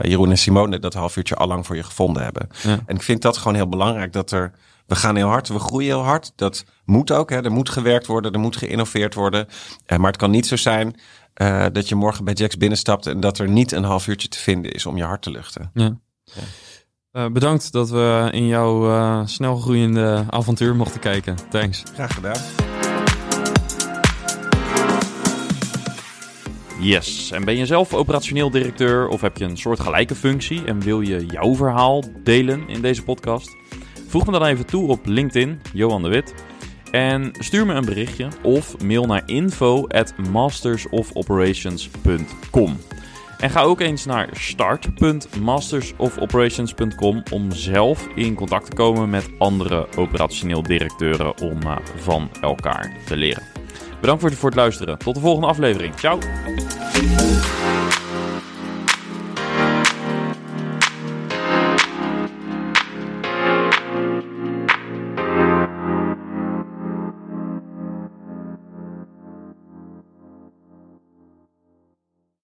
[0.00, 2.48] Jeroen en Simone dat half uurtje al lang voor je gevonden hebben.
[2.62, 2.78] Ja.
[2.86, 4.52] En ik vind dat gewoon heel belangrijk dat er
[4.88, 6.32] we gaan heel hard, we groeien heel hard.
[6.36, 7.30] Dat moet ook.
[7.30, 7.44] Hè.
[7.44, 9.48] Er moet gewerkt worden, er moet geïnnoveerd worden.
[9.86, 10.96] Maar het kan niet zo zijn
[11.42, 14.38] uh, dat je morgen bij Jax binnenstapt en dat er niet een half uurtje te
[14.38, 15.70] vinden is om je hart te luchten.
[15.74, 15.96] Ja.
[16.24, 16.42] ja.
[17.12, 21.36] Uh, bedankt dat we in jouw uh, snel groeiende avontuur mochten kijken.
[21.50, 21.82] Thanks.
[21.94, 22.40] Graag gedaan.
[26.80, 31.00] Yes, en ben je zelf operationeel directeur of heb je een soortgelijke functie en wil
[31.00, 33.56] je jouw verhaal delen in deze podcast?
[34.08, 36.34] Voeg me dan even toe op LinkedIn, Johan de Wit.
[36.90, 42.76] En stuur me een berichtje of mail naar info at mastersofoperations.com.
[43.38, 50.62] En ga ook eens naar start.mastersofoperations.com om zelf in contact te komen met andere operationeel
[50.62, 53.42] directeuren om uh, van elkaar te leren.
[54.00, 54.98] Bedankt voor het luisteren.
[54.98, 55.94] Tot de volgende aflevering.
[55.98, 56.18] Ciao!